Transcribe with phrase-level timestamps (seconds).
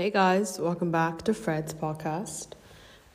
[0.00, 2.52] Hey guys, welcome back to Fred's podcast.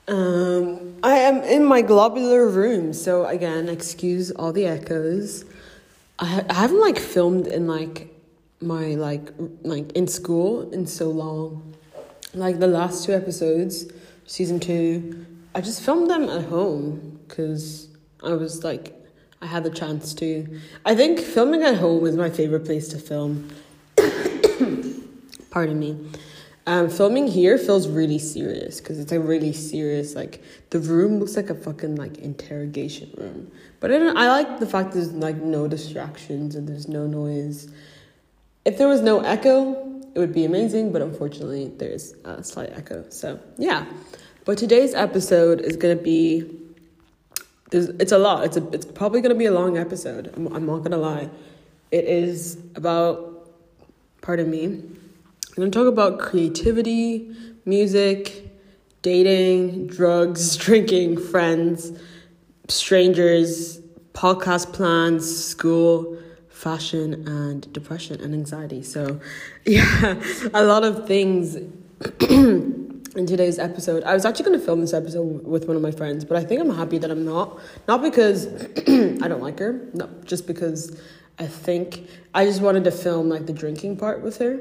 [0.08, 5.46] Um, I am in my globular room, so again, excuse all the echoes.
[6.20, 8.13] I, ha- I haven't like filmed in like
[8.62, 11.73] my like like in school in so long.
[12.36, 13.91] Like the last two episodes,
[14.27, 17.88] season two, I just filmed them at home because
[18.22, 18.94] I was like
[19.41, 20.59] I had the chance to.
[20.86, 23.49] I think filming at home is my favorite place to film.
[25.49, 26.12] Pardon me.
[26.68, 31.36] Um, filming here feels really serious because it's a really serious like the room looks
[31.36, 33.52] like a fucking like interrogation room.
[33.80, 34.18] But I don't.
[34.18, 37.72] I like the fact there's like no distractions and there's no noise.
[38.66, 40.91] If there was no echo, it would be amazing.
[40.91, 43.05] But unfortunately, there's a slight echo.
[43.10, 43.86] So yeah.
[44.44, 46.50] But today's episode is gonna be.
[47.70, 48.44] There's, it's a lot.
[48.44, 48.68] It's a.
[48.70, 50.34] It's probably gonna be a long episode.
[50.36, 51.30] I'm, I'm not gonna lie.
[51.91, 53.52] It is about.
[54.22, 54.82] Pardon me.
[55.57, 58.51] I'm gonna talk about creativity, music,
[59.01, 61.98] dating, drugs, drinking, friends,
[62.67, 63.79] strangers,
[64.11, 66.17] podcast plans, school,
[66.50, 68.83] fashion, and depression and anxiety.
[68.83, 69.22] So,
[69.66, 70.22] yeah,
[70.53, 71.56] a lot of things
[73.16, 74.03] in today's episode.
[74.03, 76.44] I was actually going to film this episode with one of my friends, but I
[76.44, 77.59] think I'm happy that I'm not.
[77.88, 78.47] Not because
[78.88, 81.00] I don't like her, no, just because
[81.39, 84.59] I think I just wanted to film like the drinking part with her,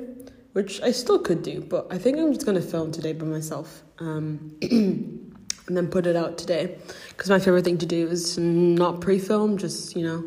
[0.55, 3.83] which I still could do, but I think I'm just to film today by myself.
[3.99, 4.57] Um,
[5.67, 6.79] and then put it out today.
[7.09, 10.25] Because my favorite thing to do is not pre-film just you know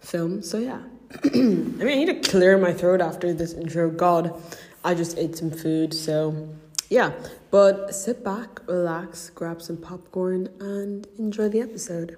[0.00, 0.42] film.
[0.42, 0.82] So yeah.
[1.24, 3.90] I mean i need to clear my throat after this intro.
[3.90, 4.40] God
[4.84, 6.48] i just ate some food so
[6.88, 7.12] yeah.
[7.50, 12.16] But sit back relax grab some popcorn and enjoy the episode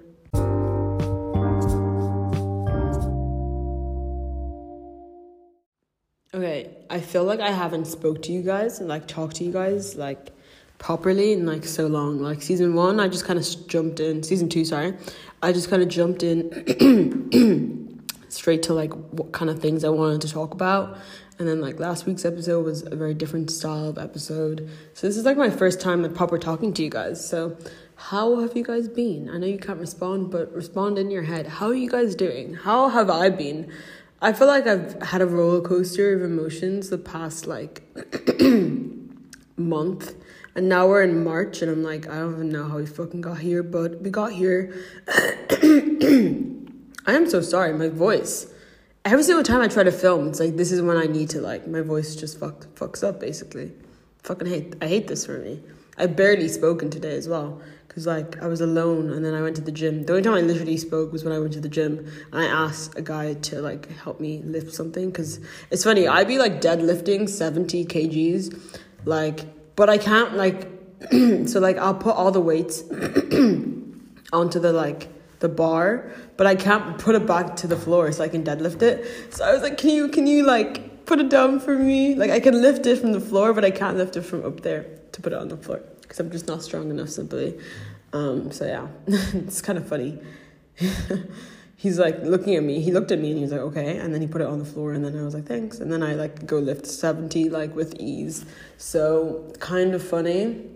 [6.35, 9.51] okay i feel like i haven't spoke to you guys and like talked to you
[9.51, 10.31] guys like
[10.77, 12.19] properly in like so long.
[12.19, 14.23] Like season one, I just kind of jumped in.
[14.23, 14.93] Season two, sorry,
[15.41, 20.21] I just kind of jumped in straight to like what kind of things I wanted
[20.21, 20.97] to talk about.
[21.37, 24.69] And then like last week's episode was a very different style of episode.
[24.93, 27.27] So this is like my first time like proper talking to you guys.
[27.27, 27.57] So
[27.95, 29.29] how have you guys been?
[29.29, 31.47] I know you can't respond, but respond in your head.
[31.47, 32.53] How are you guys doing?
[32.53, 33.71] How have I been?
[34.21, 37.83] I feel like I've had a roller coaster of emotions the past like
[39.57, 40.15] month
[40.55, 43.19] and now we're in March, and I'm like, I don't even know how we fucking
[43.19, 44.73] got here, but we got here.
[47.05, 48.47] I am so sorry, my voice.
[49.03, 51.41] Every single time I try to film, it's like this is when I need to
[51.41, 53.73] like my voice just fuck fucks up basically.
[54.23, 55.61] Fucking hate I hate this for me.
[55.97, 57.61] I barely spoken today as well
[57.95, 60.03] because like I was alone and then I went to the gym.
[60.03, 61.99] The only time I literally spoke was when I went to the gym
[62.33, 65.39] and I asked a guy to like help me lift something because
[65.71, 66.05] it's funny.
[66.05, 68.53] I'd be like deadlifting seventy kgs,
[69.05, 69.45] like
[69.77, 70.67] but I can't like
[71.47, 72.81] so like I'll put all the weights
[74.33, 75.07] onto the like
[75.39, 78.81] the bar, but I can't put it back to the floor so I can deadlift
[78.81, 79.33] it.
[79.33, 82.13] So I was like, can you can you like put it down for me?
[82.15, 84.63] Like I can lift it from the floor, but I can't lift it from up
[84.63, 87.59] there to put it on the floor because I'm just not strong enough simply.
[88.13, 88.87] Um, so yeah,
[89.33, 90.19] it's kind of funny.
[91.75, 92.79] he's like looking at me.
[92.81, 93.97] He looked at me and he was like, okay.
[93.97, 95.79] And then he put it on the floor and then I was like, thanks.
[95.79, 98.45] And then I like go lift 70 like with ease.
[98.77, 100.69] So kind of funny.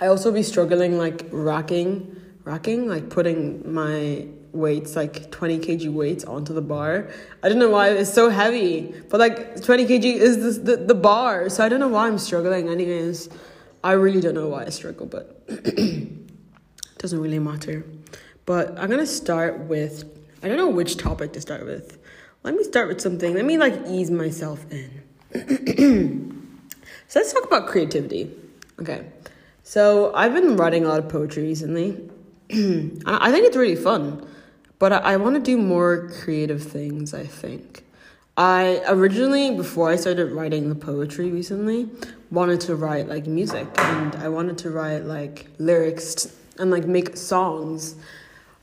[0.00, 6.24] I also be struggling like racking, racking, like putting my weights, like 20 kg weights
[6.24, 7.10] onto the bar.
[7.42, 10.94] I don't know why it's so heavy, but like 20 kg is this, the, the
[10.94, 11.48] bar.
[11.48, 13.28] So I don't know why I'm struggling anyways.
[13.82, 16.08] I really don't know why I struggle, but it
[16.98, 17.84] doesn't really matter.
[18.44, 20.04] But I'm gonna start with
[20.42, 21.98] I don't know which topic to start with.
[22.42, 23.34] Let me start with something.
[23.34, 25.02] Let me like ease myself in.
[27.08, 28.30] so let's talk about creativity.
[28.80, 29.06] Okay.
[29.62, 32.08] So I've been writing a lot of poetry recently.
[32.50, 34.26] I think it's really fun,
[34.78, 37.14] but I, I want to do more creative things.
[37.14, 37.84] I think.
[38.36, 41.90] I originally, before I started writing the poetry recently,
[42.30, 47.16] wanted to write like music and I wanted to write like lyrics and like make
[47.16, 47.96] songs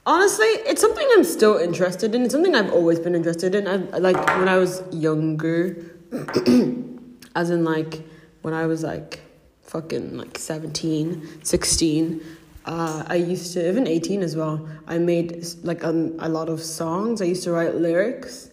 [0.08, 2.24] honestly, it's something I'm still interested in.
[2.24, 3.68] It's something I've always been interested in.
[3.68, 5.78] I like when I was younger,
[7.36, 8.02] as in like
[8.42, 9.20] when I was like
[9.64, 12.22] fucking like 17, 16.
[12.66, 14.68] Uh, I used to even 18 as well.
[14.88, 17.22] I made like um, a lot of songs.
[17.22, 18.50] I used to write lyrics.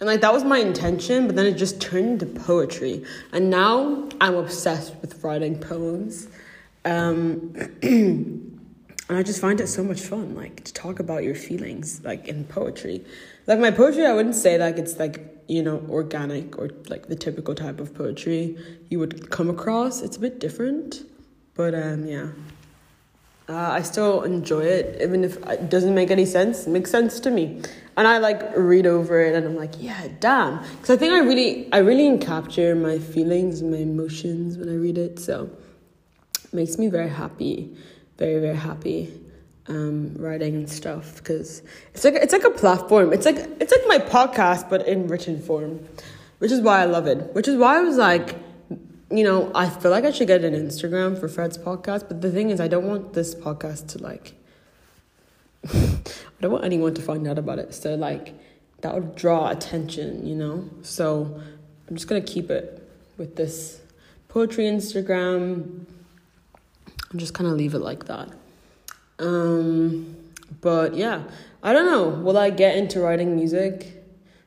[0.00, 3.04] And like that was my intention, but then it just turned into poetry.
[3.32, 6.28] And now I'm obsessed with writing poems.
[6.84, 12.02] Um and I just find it so much fun, like to talk about your feelings,
[12.04, 13.04] like in poetry.
[13.46, 17.16] Like my poetry, I wouldn't say like it's like you know, organic or like the
[17.16, 18.56] typical type of poetry
[18.90, 20.02] you would come across.
[20.02, 21.04] It's a bit different,
[21.54, 22.28] but um, yeah.
[23.48, 26.66] Uh, I still enjoy it, even if it doesn't make any sense.
[26.66, 27.62] It makes sense to me,
[27.98, 31.18] and I like read over it, and I'm like, yeah, damn, because I think I
[31.18, 35.18] really, I really capture my feelings, my emotions when I read it.
[35.18, 35.50] So,
[36.44, 37.76] it makes me very happy,
[38.16, 39.12] very very happy
[39.68, 41.62] um, writing and stuff because
[41.94, 43.12] it's like it's like a platform.
[43.12, 45.86] It's like it's like my podcast but in written form,
[46.38, 47.34] which is why I love it.
[47.34, 48.36] Which is why I was like,
[49.10, 52.08] you know, I feel like I should get an Instagram for Fred's podcast.
[52.08, 54.37] But the thing is, I don't want this podcast to like.
[55.66, 57.74] I don't want anyone to find out about it.
[57.74, 58.34] So like,
[58.80, 60.68] that would draw attention, you know.
[60.82, 61.40] So
[61.88, 63.80] I'm just gonna keep it with this
[64.28, 65.86] poetry Instagram.
[67.10, 68.28] I'm just kind of leave it like that.
[69.18, 70.16] Um,
[70.60, 71.24] but yeah,
[71.62, 72.08] I don't know.
[72.08, 74.04] Will I get into writing music?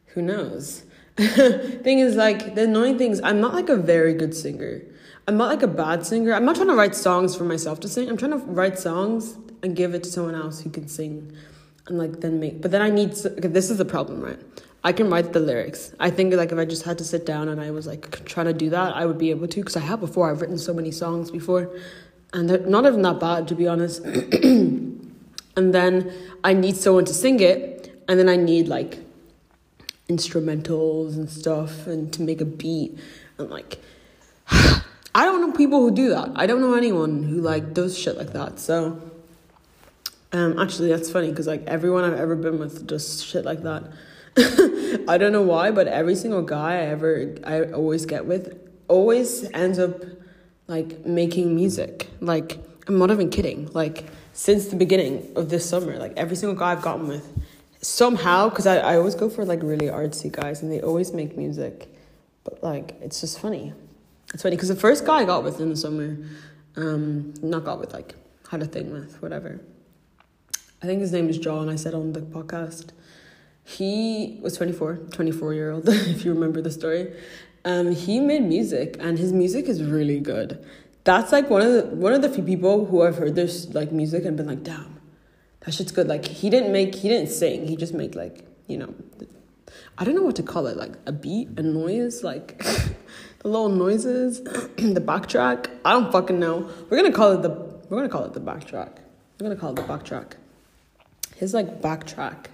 [0.08, 0.84] Who knows?
[1.18, 4.82] thing is, like, the annoying thing is, I'm not like a very good singer.
[5.28, 6.34] I'm not like a bad singer.
[6.34, 8.10] I'm not trying to write songs for myself to sing.
[8.10, 11.36] I'm trying to write songs and give it to someone else who can sing
[11.88, 12.62] and like then make.
[12.62, 13.14] But then I need.
[13.14, 14.40] To, okay, this is the problem, right?
[14.84, 15.94] I can write the lyrics.
[16.00, 18.48] I think like if I just had to sit down and I was like trying
[18.48, 20.32] to do that, I would be able to because I have before.
[20.32, 21.72] I've written so many songs before
[22.34, 24.04] and they're not even that bad to be honest.
[24.04, 25.14] and
[25.56, 29.00] then I need someone to sing it, and then I need like
[30.10, 32.98] instrumentals and stuff, and to make a beat,
[33.38, 33.80] and like
[34.50, 36.32] I don't know people who do that.
[36.36, 38.60] I don't know anyone who like does shit like that.
[38.60, 39.11] So.
[40.34, 43.84] Um, actually, that's funny because like everyone I've ever been with does shit like that.
[45.08, 48.58] I don't know why, but every single guy I ever I always get with
[48.88, 50.04] always ends up
[50.68, 52.10] like making music.
[52.22, 53.70] Like I'm not even kidding.
[53.74, 57.28] Like since the beginning of this summer, like every single guy I've gotten with,
[57.82, 61.38] somehow, because I, I always go for like really artsy guys and they always make
[61.38, 61.94] music.
[62.46, 63.74] But like it's just funny.
[64.34, 66.18] It's funny because the first guy I got with in the summer,
[66.78, 68.16] um, not got with like
[68.50, 69.60] had a thing with whatever.
[70.84, 71.70] I think his name is John.
[71.70, 72.90] I said on the podcast.
[73.64, 77.14] He was 24, 24 year old, if you remember the story.
[77.64, 80.66] Um, he made music, and his music is really good.
[81.04, 83.92] That's like one of the one of the few people who I've heard this like
[83.92, 85.00] music and been like, damn,
[85.62, 86.08] that shit's good.
[86.08, 87.68] Like he didn't make, he didn't sing.
[87.68, 88.94] He just made like you know,
[90.00, 93.70] I don't know what to call it, like a beat, a noise, like the little
[93.70, 95.70] noises, the backtrack.
[95.86, 96.68] I don't fucking know.
[96.90, 97.50] We're gonna call it the
[97.90, 98.98] we're gonna call it the backtrack.
[99.40, 100.34] We're gonna call it the backtrack.
[101.42, 102.46] His like backtrack.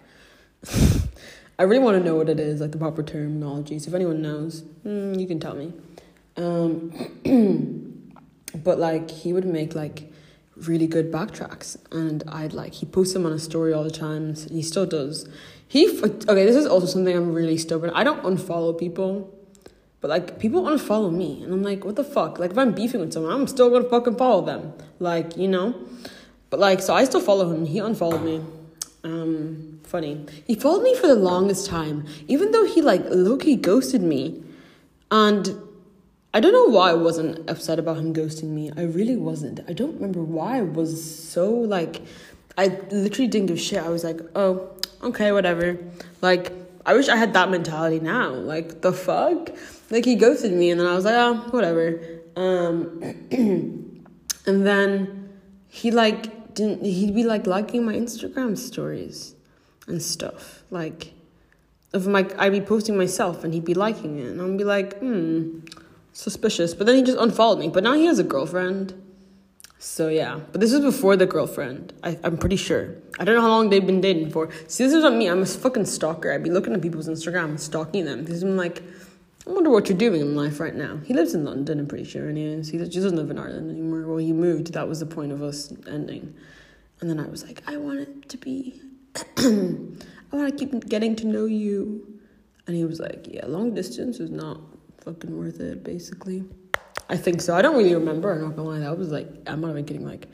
[1.60, 3.78] I really want to know what it is, like the proper terminology.
[3.80, 5.74] So if anyone knows, mm, you can tell me.
[6.38, 6.94] Um,
[8.64, 10.10] but like he would make like
[10.56, 14.36] really good backtracks, and I'd like he posts them on a story all the time.
[14.36, 15.28] He still does.
[15.68, 16.46] He okay.
[16.46, 17.90] This is also something I'm really stubborn.
[17.90, 19.38] I don't unfollow people,
[20.00, 22.40] but like people unfollow me, and I'm like, what the fuck?
[22.40, 24.72] Like if I'm beefing with someone, I'm still gonna fucking follow them.
[24.98, 25.76] Like you know,
[26.50, 27.66] but like so I still follow him.
[27.66, 28.42] He unfollowed me.
[29.08, 30.26] Um, funny.
[30.46, 34.44] He followed me for the longest time, even though he like low-key ghosted me.
[35.10, 35.58] And
[36.34, 38.72] I don't know why I wasn't upset about him ghosting me.
[38.76, 39.62] I really wasn't.
[39.70, 40.92] I don't remember why I was
[41.32, 42.02] so like
[42.58, 43.84] I literally didn't give shit.
[43.84, 44.72] I was like, oh,
[45.04, 45.78] okay, whatever.
[46.22, 46.52] Like,
[46.86, 48.30] I wish I had that mentality now.
[48.30, 49.52] Like, the fuck?
[49.92, 52.02] Like, he ghosted me, and then I was like, oh, whatever.
[52.36, 55.30] Um, and then
[55.68, 59.36] he, like, didn't, he'd be, like, liking my Instagram stories
[59.88, 60.64] and stuff.
[60.70, 61.14] Like,
[61.94, 65.00] if my I'd be posting myself and he'd be liking it, and I'd be like,
[65.00, 65.60] hmm,
[66.14, 66.74] suspicious.
[66.74, 67.70] But then he just unfollowed me.
[67.70, 68.94] But now he has a girlfriend.
[69.80, 71.94] So yeah, but this was before the girlfriend.
[72.04, 72.96] I, I'm pretty sure.
[73.20, 74.50] I don't know how long they've been dating for.
[74.68, 75.28] See, this is what me.
[75.28, 76.32] I'm a fucking stalker.
[76.32, 78.82] I'd be looking at people's Instagram, stalking them because I'm like,
[79.48, 80.98] I wonder what you're doing in life right now.
[81.06, 81.80] He lives in London.
[81.80, 82.70] I'm pretty sure, anyways.
[82.70, 84.06] He doesn't live in Ireland anymore.
[84.06, 84.74] Well, he moved.
[84.74, 86.36] That was the point of us ending.
[87.00, 88.82] And then I was like, I want it to be
[89.38, 92.20] I want to keep getting to know you.
[92.66, 94.60] And he was like, Yeah, long distance is not
[95.00, 96.44] fucking worth it, basically.
[97.10, 97.56] I think so.
[97.56, 98.34] I don't really remember.
[98.34, 98.80] I'm not gonna lie.
[98.80, 100.06] That was like, I'm not even kidding.
[100.06, 100.28] Like,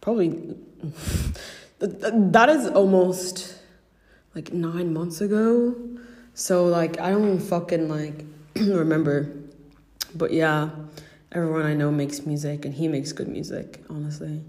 [0.00, 0.28] probably
[1.80, 3.58] that is almost
[4.34, 5.76] like nine months ago.
[6.32, 8.24] So, like, I don't fucking like
[8.66, 9.32] remember.
[10.14, 10.70] But yeah,
[11.32, 14.42] everyone I know makes music and he makes good music, honestly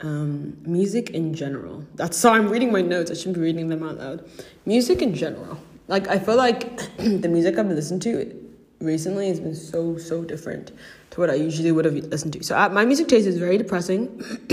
[0.00, 1.84] um, music in general.
[1.94, 3.10] That's so I'm reading my notes.
[3.10, 4.30] I shouldn't be reading them out loud.
[4.64, 5.58] Music in general.
[5.88, 8.44] Like I feel like the music I've been listening to
[8.80, 10.72] recently has been so so different
[11.10, 12.44] to what I usually would have listened to.
[12.44, 14.06] So uh, my music taste is very depressing,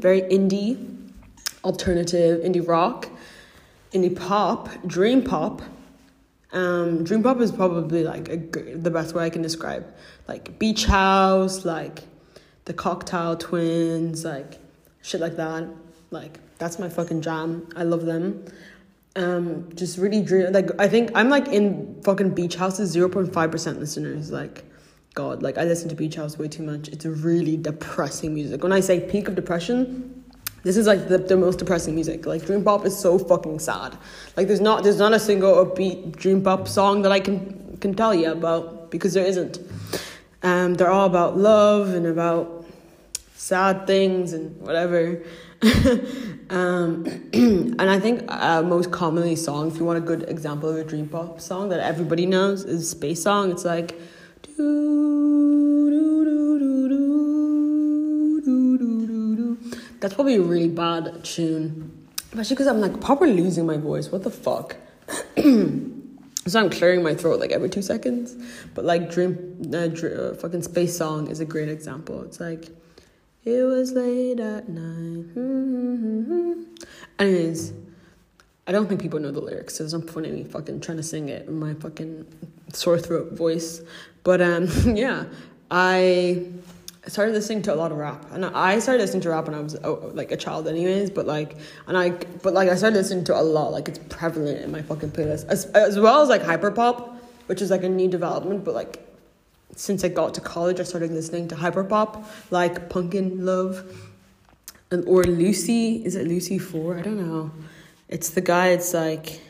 [0.00, 0.78] very indie,
[1.64, 3.08] alternative, indie rock,
[3.92, 5.60] indie pop, dream pop,
[6.52, 9.84] Um, dream pop is probably like a, the best way I can describe
[10.28, 12.04] like beach house, like
[12.64, 14.58] the Cocteau Twins, like
[15.02, 15.68] shit like that.
[16.10, 17.68] Like that's my fucking jam.
[17.76, 18.44] I love them.
[19.16, 23.32] Um, just really dream like I think I'm like in fucking beach houses zero point
[23.32, 24.64] five percent listeners like.
[25.14, 26.88] God, like I listen to Beach House way too much.
[26.88, 28.62] It's really depressing music.
[28.62, 30.25] When I say peak of depression,
[30.66, 32.26] this is like the, the most depressing music.
[32.26, 33.96] Like dream pop is so fucking sad.
[34.36, 37.94] Like there's not there's not a single upbeat dream pop song that I can can
[37.94, 39.60] tell you about because there isn't.
[40.42, 42.66] Um, they're all about love and about
[43.36, 45.22] sad things and whatever.
[46.50, 50.76] um, and I think uh, most commonly song, if you want a good example of
[50.78, 53.52] a dream pop song that everybody knows, is Space Song.
[53.52, 53.96] It's like.
[60.00, 62.06] That's probably a really bad tune.
[62.30, 64.10] Especially because I'm like probably losing my voice.
[64.10, 64.76] What the fuck?
[65.36, 68.36] so I'm clearing my throat like every two seconds.
[68.74, 72.22] But like Dream, uh, Dream uh, fucking Space Song is a great example.
[72.22, 72.68] It's like,
[73.44, 76.66] it was late at night.
[77.18, 77.72] Anyways,
[78.66, 80.96] I don't think people know the lyrics, so there's no point in me fucking trying
[80.96, 82.26] to sing it in my fucking
[82.72, 83.80] sore throat voice.
[84.24, 85.26] But um, yeah,
[85.70, 86.44] I
[87.08, 89.60] started listening to a lot of rap, and I started listening to rap when I
[89.60, 91.10] was oh, like a child, anyways.
[91.10, 92.10] But like, and I,
[92.42, 93.72] but like, I started listening to a lot.
[93.72, 97.70] Like, it's prevalent in my fucking playlist, as as well as like hyperpop, which is
[97.70, 98.64] like a new development.
[98.64, 99.06] But like,
[99.74, 103.84] since I got to college, I started listening to hyperpop, like Punkin Love,
[104.90, 106.04] and or Lucy.
[106.04, 106.98] Is it Lucy Four?
[106.98, 107.50] I don't know.
[108.08, 108.68] It's the guy.
[108.68, 109.40] It's like,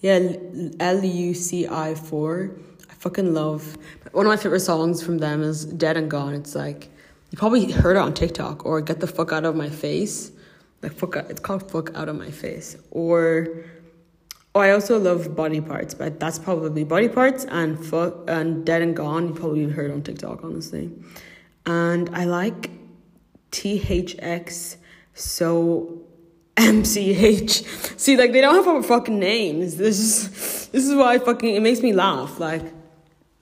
[0.00, 0.32] yeah,
[0.80, 2.50] L U C I Four.
[2.88, 3.76] I fucking love.
[4.12, 6.90] One of my favorite songs from them is "Dead and Gone." It's like
[7.30, 10.32] you probably heard it on TikTok or "Get the fuck out of my face."
[10.82, 13.48] Like fuck, out, it's called "Fuck Out of My Face." Or,
[14.54, 18.80] oh, I also love "Body Parts," but that's probably "Body Parts" and "Fuck" and "Dead
[18.80, 20.90] and Gone." You probably heard on TikTok, honestly.
[21.66, 22.70] And I like
[23.52, 24.76] THX
[25.12, 26.00] so
[26.56, 27.98] MCH.
[27.98, 29.76] See, like they don't have fucking names.
[29.76, 32.40] This is this is why fucking it makes me laugh.
[32.40, 32.62] Like,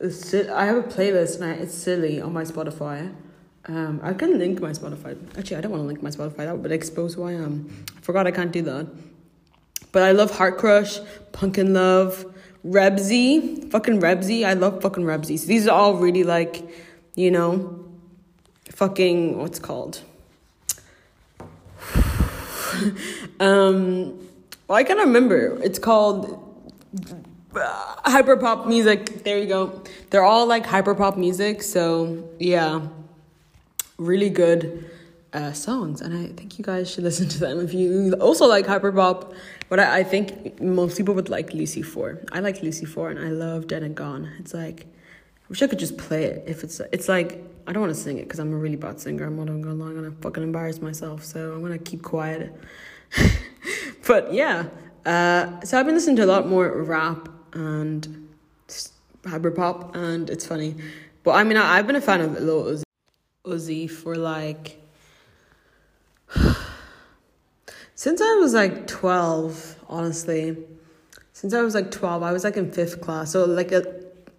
[0.00, 3.14] I have a playlist and I, it's silly on my Spotify.
[3.66, 5.16] Um, I can link my Spotify.
[5.38, 6.38] Actually, I don't want to link my Spotify.
[6.38, 7.84] That would expose who I am.
[7.96, 8.86] I forgot I can't do that.
[9.92, 11.00] But I love Heart Crush,
[11.32, 12.24] Pumpkin Love,
[12.64, 14.46] Rebzy, fucking Rebzy.
[14.46, 15.38] I love fucking Rebzy.
[15.38, 16.62] So these are all really like,
[17.14, 17.84] you know,
[18.70, 20.02] fucking what's called
[23.40, 24.18] um,
[24.66, 25.60] well, I can't remember.
[25.62, 26.44] It's called
[27.54, 29.24] uh, hyperpop music.
[29.24, 29.82] There you go.
[30.10, 31.62] They're all like hyperpop music.
[31.62, 32.86] So yeah,
[33.98, 34.88] really good
[35.32, 38.66] uh, songs, and I think you guys should listen to them if you also like
[38.66, 39.34] hyperpop.
[39.68, 42.20] But I, I think most people would like Lucy Four.
[42.32, 44.30] I like Lucy Four, and I love Dead and Gone.
[44.38, 46.44] It's like I wish I could just play it.
[46.46, 49.00] If it's it's like I don't want to sing it because I'm a really bad
[49.00, 49.26] singer.
[49.26, 51.24] I'm not gonna lie, I'm gonna fucking embarrass myself.
[51.24, 52.54] So I'm gonna keep quiet.
[54.06, 54.66] but yeah,
[55.04, 58.28] uh, so I've been listening to a lot more rap and
[59.22, 60.74] hyperpop, and it's funny.
[61.24, 62.82] But I mean, I, have been a fan of Lil
[63.48, 64.80] Uzi, for like
[67.94, 69.76] since I was like twelve.
[69.88, 70.56] Honestly,
[71.32, 73.32] since I was like twelve, I was like in fifth class.
[73.32, 73.82] So like a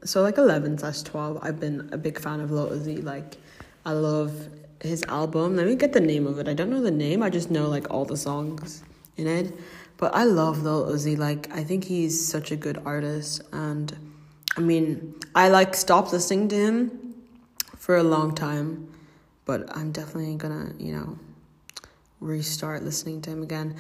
[0.04, 3.04] so like 11 slash 12 i've been a big fan of lil uzi.
[3.04, 3.38] Like
[3.86, 4.48] i love
[4.82, 5.58] his album.
[5.58, 6.48] Let me get the name of it.
[6.48, 7.22] I don't know the name.
[7.22, 8.82] I just know like all the songs
[9.18, 9.54] in it.
[9.98, 11.18] But i love lil uzi.
[11.18, 13.42] Like i think he's such a good artist.
[13.52, 13.96] And
[14.58, 17.16] i mean i like stopped listening to him
[17.78, 18.88] for a long time
[19.50, 21.18] but i'm definitely gonna you know
[22.20, 23.76] restart listening to him again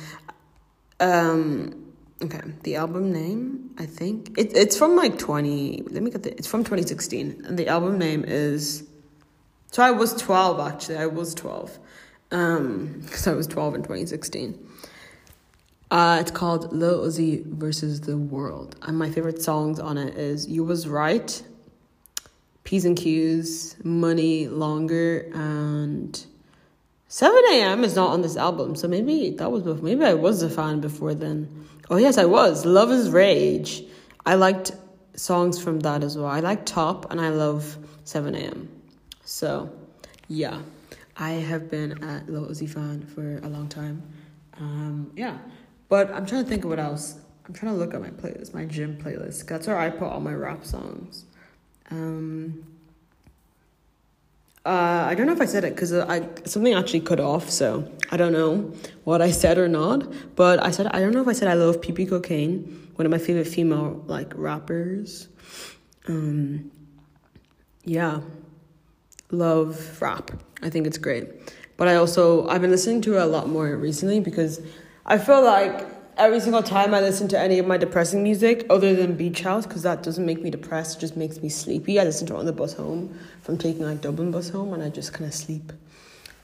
[1.00, 1.86] um
[2.22, 5.84] Okay, the album name, I think it, it's from like 20.
[5.90, 6.32] Let me get the.
[6.32, 8.86] It's from 2016, and the album name is.
[9.72, 10.98] So I was 12 actually.
[10.98, 11.80] I was 12,
[12.32, 14.68] um, because I was 12 in 2016.
[15.92, 20.46] Uh, it's called Lil Uzi versus the World, and my favorite songs on it is
[20.46, 21.42] "You Was Right,"
[22.70, 26.24] "P's and Q's," "Money Longer," and
[27.08, 27.84] 7 a.m.
[27.84, 29.84] is not on this album, so maybe that was before.
[29.84, 31.66] Maybe I was a fan before then.
[31.90, 32.68] Oh, yes, I was.
[32.68, 33.82] Luv Is Rage.
[34.24, 34.74] I liked
[35.16, 36.28] songs from that as well.
[36.28, 38.70] I like Top and I love 7 a.m.
[39.26, 39.72] So,
[40.28, 40.62] yeah,
[41.18, 44.04] I have been a Lil Uzi fan for a long time.
[44.60, 45.40] Um, yeah,
[45.88, 47.18] but I'm trying to think of what else.
[47.48, 49.48] I'm trying to look at my playlist, my gym playlist.
[49.48, 51.26] That's where I put all my rap songs.
[51.92, 52.64] Um,
[54.66, 57.90] Uh, I don't know if I said it because I something actually cut off, so
[58.12, 58.74] I don't know
[59.06, 60.12] what I said or not.
[60.36, 63.12] But I said I don't know if I said I love PP Cocaine, one of
[63.12, 65.30] my favorite female like rappers.
[66.08, 66.72] Um,
[67.86, 68.20] yeah,
[69.32, 70.30] love rap.
[70.62, 71.26] I think it's great.
[71.78, 74.62] But I also I've been listening to it a lot more recently because
[75.06, 75.88] I feel like
[76.20, 79.66] every single time I listen to any of my depressing music, other than Beach House,
[79.66, 82.00] because that doesn't make me depressed, it just makes me sleepy.
[82.00, 84.84] I listen to it on the bus home from taking like Dublin bus home, and
[84.84, 85.72] I just kind of sleep.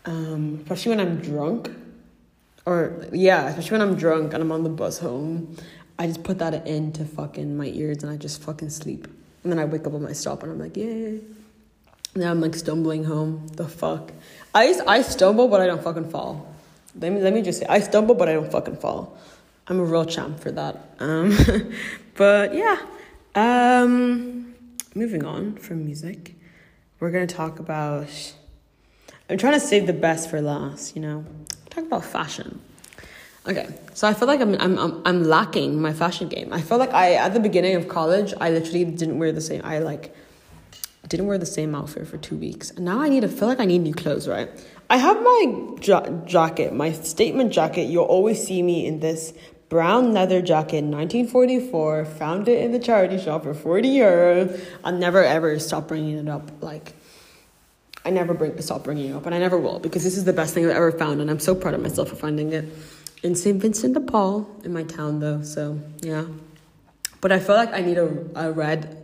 [0.06, 1.70] Um, especially when I'm drunk,
[2.66, 5.56] or yeah, especially when I'm drunk and I'm on the bus home,
[6.00, 9.08] I just put that into fucking my ears and I just fucking sleep.
[9.44, 11.22] And then I wake up on my stop and I'm like, yay.
[12.16, 13.48] Now I'm like stumbling home.
[13.50, 14.12] The fuck.
[14.54, 16.54] I I stumble, but I don't fucking fall.
[17.00, 19.18] Let me let me just say, I stumble, but I don't fucking fall.
[19.68, 20.96] I'm a real champ for that.
[21.00, 21.36] Um,
[22.16, 22.78] but yeah,
[23.34, 24.54] um,
[24.94, 26.36] moving on from music,
[27.00, 28.34] we're gonna talk about.
[29.30, 30.96] I'm trying to save the best for last.
[30.96, 31.26] You know,
[31.70, 32.62] talk about fashion.
[33.48, 36.54] Okay, so I feel like I'm, I'm I'm lacking my fashion game.
[36.54, 39.62] I feel like I at the beginning of college I literally didn't wear the same.
[39.64, 40.16] I like
[41.08, 42.72] didn't wear the same outfit for two weeks.
[42.72, 44.50] And now I need to feel like I need new clothes, right?
[44.90, 47.84] I have my ja- jacket, my statement jacket.
[47.84, 49.34] You'll always see me in this
[49.70, 52.06] brown leather jacket, 1944.
[52.06, 54.58] Found it in the charity shop for 40 euro.
[54.84, 56.52] I'll never ever stop bringing it up.
[56.62, 56.94] Like,
[58.04, 60.34] I never bring stop bringing it up, and I never will because this is the
[60.34, 62.66] best thing I've ever found, and I'm so proud of myself for finding it
[63.24, 63.60] in St.
[63.60, 65.42] Vincent de Paul in my town, though.
[65.42, 66.26] So yeah,
[67.22, 69.02] but I feel like I need a, a red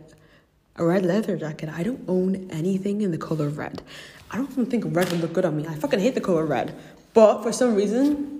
[0.76, 1.68] a red leather jacket.
[1.68, 3.82] I don't own anything in the color red.
[4.30, 5.66] I don't even think red would look good on me.
[5.66, 6.74] I fucking hate the color red.
[7.12, 8.31] But for some reason,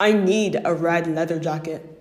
[0.00, 1.94] I need a red leather jacket.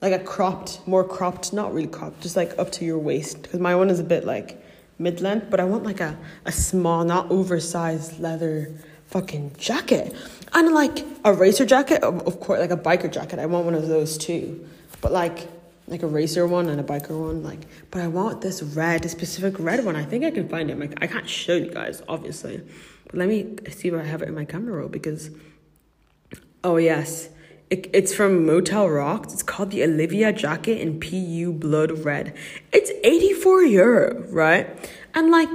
[0.00, 3.42] Like a cropped, more cropped, not really cropped, just like up to your waist.
[3.42, 4.62] Because my one is a bit like
[4.98, 8.72] mid length, but I want like a, a small, not oversized leather
[9.06, 10.14] fucking jacket.
[10.52, 13.38] And like a racer jacket, of, of course, like a biker jacket.
[13.38, 14.68] I want one of those too.
[15.00, 15.48] But like
[15.88, 19.08] like a racer one and a biker one like but i want this red a
[19.08, 22.02] specific red one i think i can find it like i can't show you guys
[22.08, 22.60] obviously
[23.06, 25.30] but let me see if i have it in my camera roll because
[26.62, 27.30] oh yes
[27.70, 32.34] it, it's from motel rocks it's called the olivia jacket in pu blood red
[32.72, 35.50] it's 84 euro right and like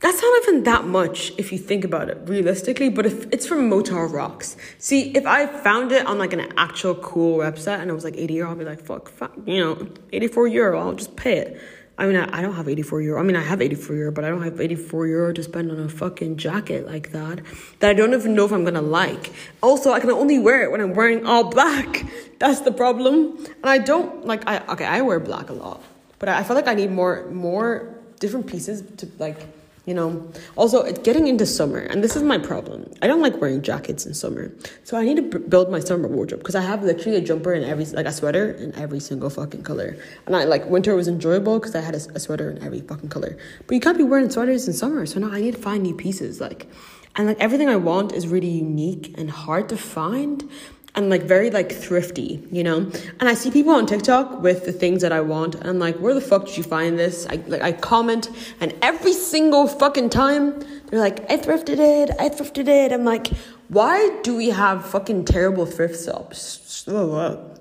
[0.00, 3.68] that's not even that much if you think about it realistically, but if it's from
[3.68, 4.56] Motel Rocks.
[4.78, 8.16] See, if I found it on like an actual cool website and it was like
[8.16, 11.60] 80 euro, I'll be like, fuck, fuck, you know, 84 euro, I'll just pay it.
[12.00, 13.20] I mean, I, I don't have 84 euro.
[13.20, 15.78] I mean, I have 84 euro, but I don't have 84 euro to spend on
[15.78, 17.42] a fucking jacket like that
[17.80, 19.30] that I don't even know if I'm gonna like.
[19.62, 22.06] Also, I can only wear it when I'm wearing all black.
[22.38, 23.36] That's the problem.
[23.62, 25.82] And I don't like, I, okay, I wear black a lot,
[26.18, 29.46] but I, I feel like I need more, more different pieces to like,
[29.90, 30.10] you know?
[30.54, 32.78] Also it's getting into summer and this is my problem.
[33.02, 34.52] I don't like wearing jackets in summer.
[34.84, 37.52] So i need to b- build my summer wardrobe because i have literally a jumper
[37.52, 39.90] in every like a sweater in every single fucking color.
[40.26, 43.10] And i like winter was enjoyable because i had a, a sweater in every fucking
[43.16, 43.32] color.
[43.66, 45.96] But you can't be wearing sweaters in summer so now i need to find new
[46.06, 46.68] pieces like
[47.16, 50.48] and like everything i want is really unique and hard to find
[50.94, 52.78] and like very like thrifty, you know.
[53.20, 55.96] And I see people on TikTok with the things that I want, and I'm like,
[55.96, 57.26] where the fuck did you find this?
[57.28, 62.28] I like I comment, and every single fucking time they're like, I thrifted it, I
[62.28, 62.92] thrifted it.
[62.92, 63.28] I'm like,
[63.68, 66.82] why do we have fucking terrible thrift shops,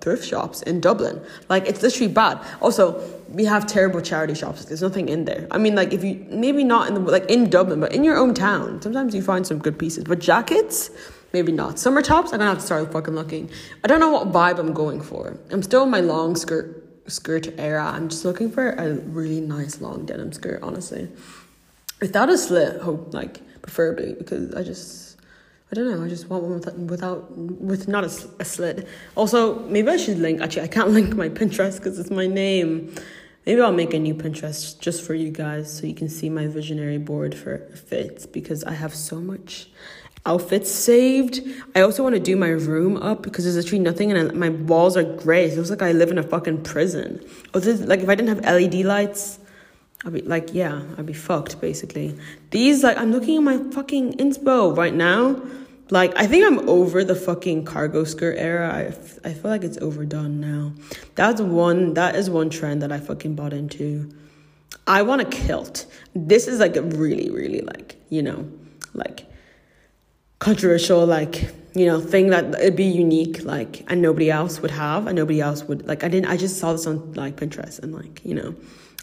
[0.02, 1.22] thrift shops in Dublin?
[1.50, 2.40] Like it's literally bad.
[2.62, 4.66] Also, we have terrible charity shops.
[4.66, 5.48] There's nothing in there.
[5.52, 8.18] I mean, like if you maybe not in the like in Dublin, but in your
[8.18, 10.06] own town, sometimes you find some good pieces.
[10.06, 10.90] But jackets
[11.32, 11.78] Maybe not.
[11.78, 13.50] Summer tops, I'm gonna have to start fucking looking.
[13.84, 15.38] I don't know what vibe I'm going for.
[15.52, 17.86] I'm still in my long skirt skirt era.
[17.86, 21.10] I'm just looking for a really nice long denim skirt, honestly.
[22.02, 25.10] Without a slit, hope like preferably because I just
[25.72, 26.04] I don't know.
[26.04, 28.88] I just want one without, without with not a, a slit.
[29.16, 30.42] Also, maybe I should link.
[30.42, 32.96] Actually, I can't link my Pinterest because it's my name.
[33.46, 36.48] Maybe I'll make a new Pinterest just for you guys so you can see my
[36.48, 39.70] visionary board for fits because I have so much
[40.26, 41.42] outfits saved.
[41.76, 44.98] I also want to do my room up because there's literally nothing and my walls
[44.98, 45.46] are gray.
[45.46, 47.24] It looks like I live in a fucking prison.
[47.54, 49.40] Oh, this, like if I didn't have LED lights,
[50.06, 52.18] I'd be like, yeah, I'd be fucked basically.
[52.52, 55.42] These like I'm looking at my fucking inspo right now.
[55.90, 58.72] Like I think I'm over the fucking cargo skirt era.
[58.72, 60.74] I, f- I feel like it's overdone now.
[61.16, 61.96] That's one.
[61.96, 64.10] That is one trend that I fucking bought into.
[64.86, 65.86] I want a kilt.
[66.14, 68.48] This is like a really, really like you know,
[68.94, 69.26] like
[70.40, 75.06] controversial like you know thing that it'd be unique like and nobody else would have
[75.06, 77.94] and nobody else would like i didn't i just saw this on like pinterest and
[77.94, 78.56] like you know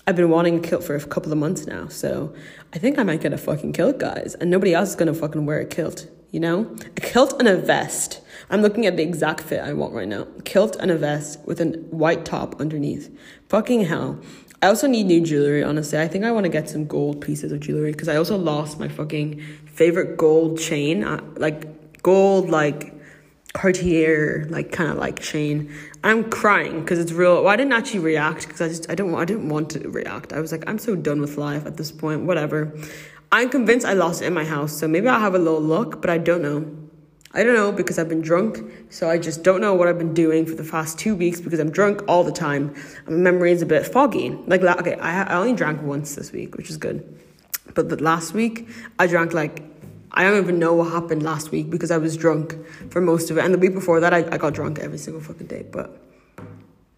[0.09, 2.33] I've been wanting a kilt for a couple of months now, so
[2.72, 4.37] I think I might get a fucking kilt, guys.
[4.37, 6.72] And nobody else is gonna fucking wear a kilt, you know?
[6.96, 8.20] A kilt and a vest.
[8.49, 10.29] I'm looking at the exact fit I want right now.
[10.44, 13.11] Kilt and a vest with a white top underneath.
[13.49, 14.20] Fucking hell.
[14.62, 15.99] I also need new jewelry, honestly.
[15.99, 18.81] I think I want to get some gold pieces of jewelry because I also lost
[18.81, 21.05] my fucking favorite gold chain.
[21.05, 22.95] Uh, like, gold, like,
[23.53, 25.73] Cartier, like, kind of like chain.
[26.05, 27.42] I'm crying because it's real.
[27.42, 30.33] Well, I didn't actually react because I just, I don't, I didn't want to react.
[30.33, 32.73] I was like, I'm so done with life at this point, whatever.
[33.33, 36.01] I'm convinced I lost it in my house, so maybe I'll have a little look,
[36.01, 36.86] but I don't know.
[37.37, 40.14] I don't know because I've been drunk, so I just don't know what I've been
[40.14, 42.75] doing for the past two weeks because I'm drunk all the time.
[43.07, 44.31] My memory is a bit foggy.
[44.46, 47.07] Like, okay, I, I only drank once this week, which is good.
[47.75, 48.66] But the last week,
[48.99, 49.62] I drank like,
[50.12, 52.57] I don't even know what happened last week because I was drunk
[52.90, 53.44] for most of it.
[53.44, 55.66] And the week before that, I, I got drunk every single fucking day.
[55.70, 55.94] But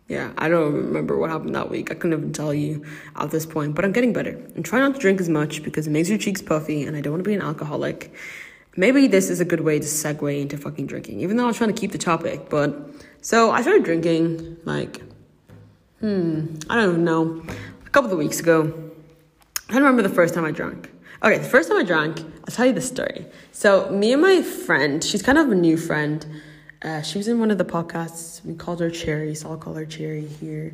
[0.07, 1.91] yeah, I don't remember what happened that week.
[1.91, 2.85] I couldn't even tell you
[3.17, 3.75] at this point.
[3.75, 4.41] But I'm getting better.
[4.55, 7.01] And try not to drink as much because it makes your cheeks puffy, and I
[7.01, 8.15] don't want to be an alcoholic
[8.79, 11.57] maybe this is a good way to segue into fucking drinking, even though I was
[11.57, 12.49] trying to keep the topic.
[12.49, 12.75] But
[13.21, 15.03] so I started drinking like,
[16.01, 17.43] hmm, I don't know,
[17.85, 18.73] a couple of weeks ago.
[19.69, 20.91] I don't remember the first time I drank.
[21.23, 23.27] Okay, the first time I drank, I'll tell you the story.
[23.51, 26.25] So me and my friend, she's kind of a new friend.
[26.81, 28.45] Uh, she was in one of the podcasts.
[28.45, 30.73] We called her Cherry, so I'll call her Cherry here.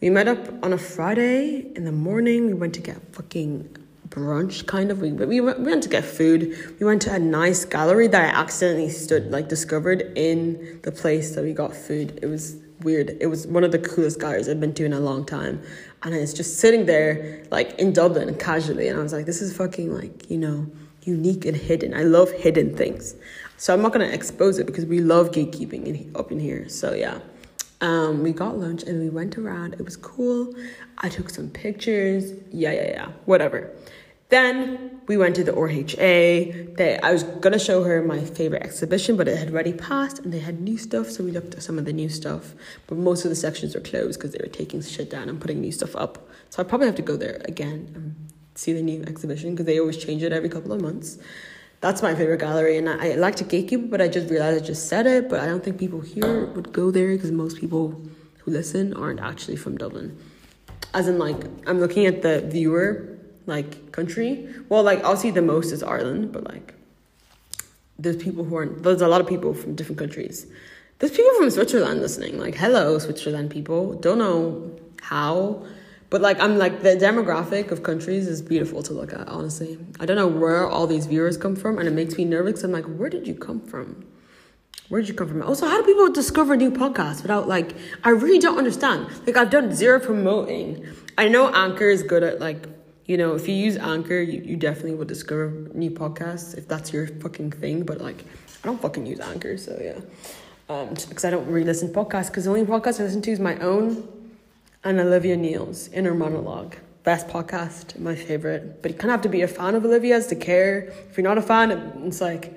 [0.00, 2.46] We met up on a Friday in the morning.
[2.46, 3.76] We went to get fucking
[4.12, 5.00] brunch kind of.
[5.00, 6.76] We, we went, we went to get food.
[6.78, 11.34] We went to a nice gallery that I accidentally stood like discovered in the place
[11.34, 12.18] that we got food.
[12.22, 13.16] It was weird.
[13.20, 15.62] It was one of the coolest galleries I've been to in a long time.
[16.02, 19.56] And it's just sitting there like in Dublin casually and I was like this is
[19.56, 20.66] fucking like, you know,
[21.04, 21.94] unique and hidden.
[21.94, 23.14] I love hidden things.
[23.56, 26.68] So I'm not to expose it because we love gatekeeping in, up in here.
[26.68, 27.20] So yeah.
[27.80, 29.74] Um, we got lunch and we went around.
[29.74, 30.54] It was cool.
[30.98, 32.32] I took some pictures.
[32.52, 33.08] Yeah, yeah, yeah.
[33.24, 33.72] Whatever.
[34.32, 36.76] Then we went to the RHA.
[36.78, 40.32] They, I was gonna show her my favorite exhibition, but it had already passed and
[40.32, 42.54] they had new stuff, so we looked at some of the new stuff.
[42.86, 45.60] But most of the sections were closed because they were taking shit down and putting
[45.60, 46.30] new stuff up.
[46.48, 48.14] So I probably have to go there again and
[48.54, 51.18] see the new exhibition because they always change it every couple of months.
[51.82, 54.64] That's my favorite gallery, and I, I like to gatekeep, it, but I just realized
[54.64, 55.28] I just said it.
[55.28, 58.00] But I don't think people here would go there because most people
[58.38, 60.18] who listen aren't actually from Dublin.
[60.94, 63.11] As in, like, I'm looking at the viewer
[63.46, 64.48] like country.
[64.68, 66.74] Well, like obviously the most is Ireland, but like
[67.98, 68.82] there's people who aren't.
[68.82, 70.46] There's a lot of people from different countries.
[70.98, 72.38] There's people from Switzerland listening.
[72.38, 73.94] Like hello, Switzerland people.
[73.94, 75.64] Don't know how,
[76.10, 79.28] but like I'm like the demographic of countries is beautiful to look at.
[79.28, 82.62] Honestly, I don't know where all these viewers come from, and it makes me nervous.
[82.64, 84.06] I'm like, where did you come from?
[84.88, 85.42] Where did you come from?
[85.42, 87.74] Also, how do people discover new podcasts without like?
[88.04, 89.08] I really don't understand.
[89.26, 90.86] Like I've done zero promoting.
[91.16, 92.68] I know Anchor is good at like
[93.06, 96.92] you know, if you use Anchor, you, you definitely will discover new podcasts if that's
[96.92, 97.82] your fucking thing.
[97.84, 98.22] But like,
[98.62, 100.00] I don't fucking use Anchor, so yeah.
[100.68, 102.28] Um, because I don't really listen to podcasts.
[102.28, 104.08] Because the only podcast I listen to is my own
[104.84, 106.76] and Olivia Neal's Inner Monologue.
[107.02, 108.80] Best podcast, my favorite.
[108.82, 110.92] But you kind of have to be a fan of Olivia's to care.
[111.10, 111.70] If you're not a fan,
[112.04, 112.56] it's like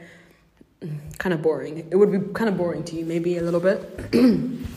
[1.18, 1.88] kind of boring.
[1.90, 3.82] It would be kind of boring to you, maybe a little bit.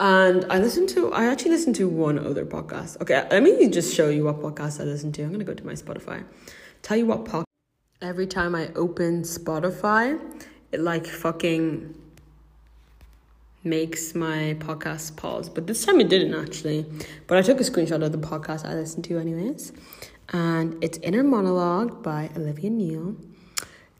[0.00, 3.00] And I listened to, I actually listened to one other podcast.
[3.00, 5.22] Okay, let me just show you what podcast I listened to.
[5.22, 6.24] I'm gonna go to my Spotify.
[6.82, 7.44] Tell you what podcast.
[8.02, 10.20] Every time I open Spotify,
[10.72, 11.94] it like fucking
[13.62, 15.48] makes my podcast pause.
[15.48, 16.86] But this time it didn't actually.
[17.26, 19.72] But I took a screenshot of the podcast I listened to, anyways.
[20.32, 23.16] And it's Inner Monologue by Olivia Neal.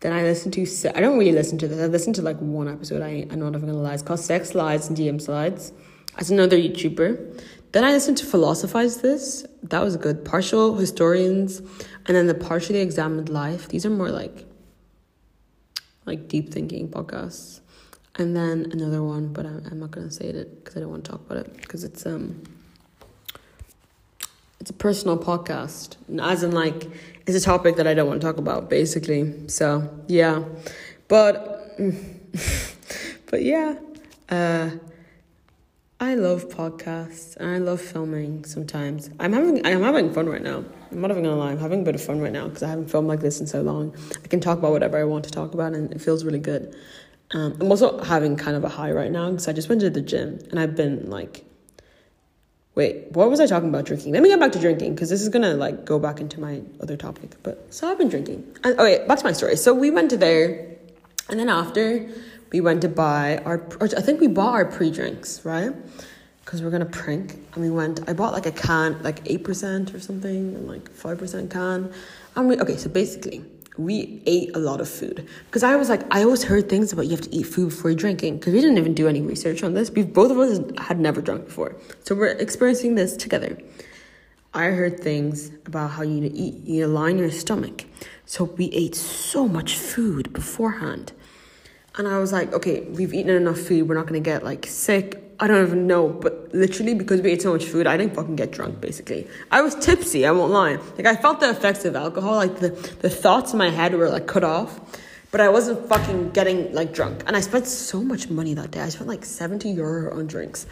[0.05, 1.81] Then I listened to, I don't really listen to this.
[1.81, 3.01] I listened to like one episode.
[3.01, 3.95] I, I'm not even gonna lie.
[3.95, 5.73] It's called Sex Lies and DM Slides
[6.19, 7.43] as another YouTuber.
[7.73, 9.47] Then I listened to Philosophize This.
[9.63, 10.23] That was good.
[10.23, 13.69] Partial Historians, and then the Partially Examined Life.
[13.69, 14.45] These are more like
[16.05, 17.61] like deep thinking podcasts.
[18.17, 21.07] And then another one, but I'm, I'm not gonna say it because I don't want
[21.07, 22.43] to talk about it because it's um
[24.61, 26.91] it's a personal podcast, as in like
[27.27, 29.49] it's a topic that I don't want to talk about, basically.
[29.49, 30.45] So yeah,
[31.09, 31.77] but
[33.31, 33.77] but yeah.
[34.29, 34.71] Uh,
[36.01, 39.11] I love podcasts and I love filming sometimes.
[39.21, 40.65] I'm having I'm having fun right now.
[40.91, 42.69] I'm not even gonna lie, I'm having a bit of fun right now because I
[42.69, 43.97] haven't filmed like this in so long.
[44.23, 46.77] I can talk about whatever I want to talk about and it feels really good.
[47.31, 49.91] Um, I'm also having kind of a high right now because I just went to
[49.91, 51.45] the gym and I've been like,
[52.75, 54.13] wait, what was I talking about drinking?
[54.13, 56.63] Let me get back to drinking because this is gonna like go back into my
[56.81, 57.37] other topic.
[57.43, 58.45] But so I've been drinking.
[58.65, 59.57] And, oh wait, back to my story.
[59.57, 60.77] So we went to there,
[61.29, 62.09] and then after
[62.53, 65.73] we went to buy our, I think we bought our pre drinks, right?
[66.45, 70.01] because we're gonna prank and we went i bought like a can like 8% or
[70.01, 71.93] something and like 5% can
[72.37, 73.45] and we okay so basically
[73.77, 75.29] we ate a lot of food.
[75.47, 77.93] Because i was like i always heard things about you have to eat food before
[77.95, 79.91] drinking because we didn't even do any research on this.
[79.91, 81.77] We both of us had never drunk before.
[82.05, 83.59] So we're experiencing this together.
[84.53, 87.85] I heard things about how you need to eat you need to line your stomach.
[88.27, 91.13] So we ate so much food beforehand.
[91.97, 93.89] And I was like, okay, we've eaten enough food.
[93.89, 95.24] We're not going to get like sick.
[95.41, 96.09] I don't even know.
[96.09, 99.27] But literally, because we ate so much food, I didn't fucking get drunk, basically.
[99.51, 100.79] I was tipsy, I won't lie.
[100.97, 102.37] Like, I felt the effects of alcohol.
[102.37, 102.71] Like, the,
[103.01, 104.81] the thoughts in my head were like cut off.
[105.31, 107.25] But I wasn't fucking getting like drunk.
[107.27, 108.81] And I spent so much money that day.
[108.81, 110.67] I spent like 70 euro on drinks.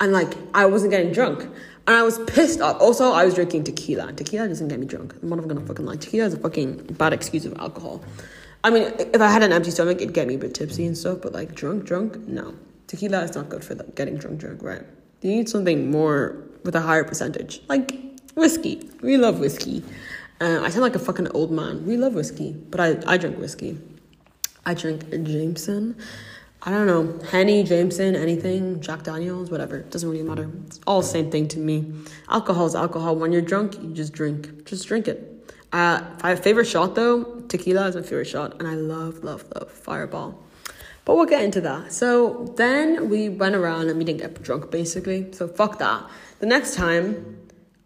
[0.00, 1.42] And like, I wasn't getting drunk.
[1.86, 2.80] And I was pissed off.
[2.80, 4.12] Also, I was drinking tequila.
[4.14, 5.14] Tequila doesn't get me drunk.
[5.22, 5.96] I'm not even gonna fucking lie.
[5.96, 8.02] Tequila is a fucking bad excuse of alcohol.
[8.64, 10.96] I mean, if I had an empty stomach, it'd get me a bit tipsy and
[10.96, 12.54] stuff, but like drunk, drunk, no.
[12.86, 14.82] Tequila is not good for getting drunk, drunk, right?
[15.22, 17.98] You need something more with a higher percentage, like
[18.34, 18.88] whiskey.
[19.02, 19.82] We love whiskey.
[20.40, 21.86] Uh, I sound like a fucking old man.
[21.86, 23.78] We love whiskey, but I, I drink whiskey.
[24.64, 25.96] I drink Jameson.
[26.62, 29.76] I don't know, Henny, Jameson, anything, Jack Daniels, whatever.
[29.76, 30.50] it Doesn't really matter.
[30.66, 31.92] It's all the same thing to me.
[32.28, 33.14] Alcohol is alcohol.
[33.14, 34.66] When you're drunk, you just drink.
[34.66, 35.52] Just drink it.
[35.72, 39.70] Uh, my favorite shot though, tequila is my favorite shot, and I love, love, love
[39.70, 40.42] Fireball.
[41.06, 41.92] But we'll get into that.
[41.92, 45.32] So then we went around and we didn't get drunk basically.
[45.32, 46.04] So fuck that.
[46.40, 47.38] The next time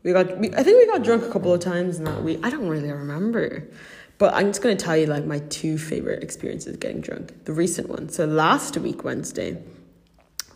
[0.03, 2.41] we got, we, I think we got drunk a couple of times in that week.
[2.43, 3.69] I don't really remember.
[4.17, 7.45] But I'm just gonna tell you like my two favorite experiences getting drunk.
[7.45, 8.09] The recent one.
[8.09, 9.63] So last week, Wednesday,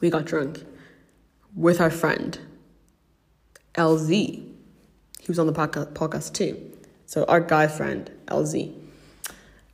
[0.00, 0.64] we got drunk
[1.54, 2.38] with our friend
[3.74, 4.10] LZ.
[4.10, 6.72] He was on the podcast, podcast too.
[7.04, 8.74] So our guy friend, LZ.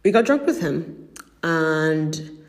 [0.03, 1.09] We got drunk with him
[1.44, 2.39] and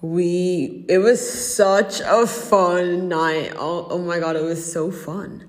[0.00, 1.18] we it was
[1.56, 3.52] such a fun night.
[3.56, 5.44] Oh, oh my god, it was so fun.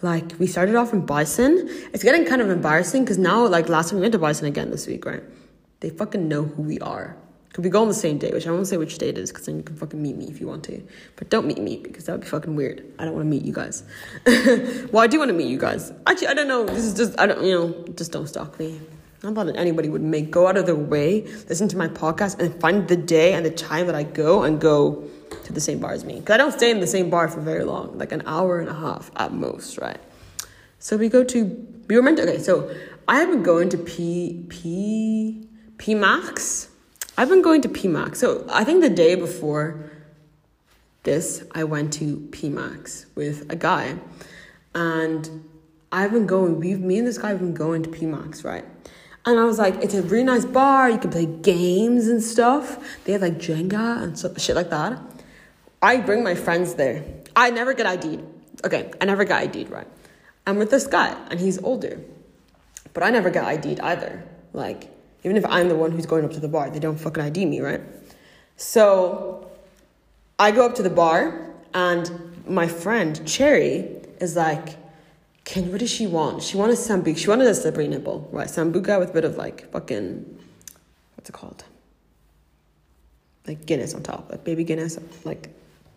[0.00, 1.68] Like we started off in Bison.
[1.92, 4.70] It's getting kind of embarrassing because now like last time we went to Bison again
[4.70, 5.22] this week, right?
[5.80, 7.16] They fucking know who we are.
[7.52, 9.30] Could we go on the same day, which I won't say which day it is
[9.30, 10.82] because then you can fucking meet me if you want to.
[11.16, 12.82] But don't meet me because that would be fucking weird.
[12.98, 13.84] I don't want to meet you guys.
[14.90, 15.92] well, I do want to meet you guys.
[16.06, 16.64] Actually, I don't know.
[16.64, 18.80] This is just, I don't, you know, just don't stalk me.
[19.22, 22.58] Not that anybody would make go out of their way, listen to my podcast, and
[22.60, 25.08] find the day and the time that I go and go
[25.44, 26.20] to the same bar as me.
[26.20, 28.68] Because I don't stay in the same bar for very long, like an hour and
[28.68, 30.00] a half at most, right?
[30.78, 31.44] So we go to,
[31.88, 32.74] we were meant to, okay, so
[33.06, 35.46] I have been going to P, P,
[35.78, 36.68] P.Mac's
[37.16, 38.18] I've been going to P.Mac's.
[38.18, 39.90] So I think the day before
[41.02, 43.96] this, I went to P.Mac's with a guy.
[44.74, 45.44] And
[45.90, 48.64] I've been going, we've, me and this guy have been going to P.Mac's, right?
[49.24, 50.90] And I was like, it's a really nice bar.
[50.90, 53.04] You can play games and stuff.
[53.04, 55.00] They have like Jenga and so, shit like that.
[55.80, 57.04] I bring my friends there.
[57.36, 58.22] I never get ID'd.
[58.64, 59.86] Okay, I never got ID'd, right?
[60.46, 62.00] I'm with this guy, and he's older.
[62.94, 64.24] But I never got ID'd either.
[64.52, 64.90] Like,
[65.24, 67.46] even if I'm the one who's going up to the bar, they don't fucking ID
[67.46, 67.80] me, right?
[68.56, 69.50] So
[70.38, 73.88] I go up to the bar and my friend Cherry
[74.20, 74.76] is like,
[75.44, 76.42] Can what does she want?
[76.42, 77.18] She wanted sambuca.
[77.18, 78.48] She wanted a slippery nipple, right?
[78.48, 80.38] Sambuca with a bit of like fucking
[81.16, 81.64] what's it called?
[83.46, 85.50] Like Guinness on top, like baby Guinness, like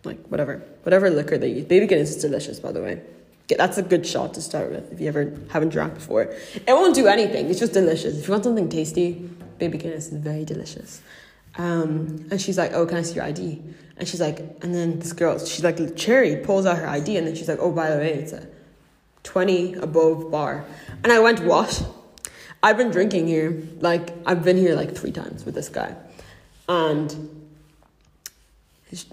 [0.04, 1.64] like whatever, whatever liquor they use.
[1.64, 3.02] Baby Guinness is delicious, by the way.
[3.48, 6.34] That's a good shot to start with if you ever haven't drank before.
[6.54, 7.48] It won't do anything.
[7.48, 8.18] It's just delicious.
[8.18, 9.12] If you want something tasty,
[9.58, 11.00] baby Guinness is very delicious.
[11.56, 13.62] Um, and she's like, "Oh, can I see your ID?"
[13.96, 17.26] And she's like, and then this girl, she's like, Cherry pulls out her ID, and
[17.26, 18.46] then she's like, "Oh, by the way, it's a
[19.26, 20.64] twenty above bar."
[21.02, 21.84] And I went, "What?"
[22.62, 23.62] I've been drinking here.
[23.80, 25.94] Like I've been here like three times with this guy,
[26.68, 27.14] and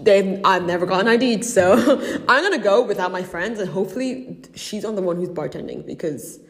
[0.00, 1.72] they've I've never gotten ID'd, so
[2.28, 6.40] I'm gonna go without my friends, and hopefully she's on the one who's bartending because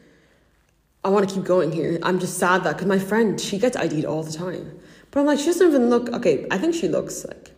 [1.04, 1.98] I want to keep going here.
[2.02, 4.78] I'm just sad that because my friend she gets ID'd all the time,
[5.10, 6.46] but I'm like she doesn't even look okay.
[6.50, 7.50] I think she looks like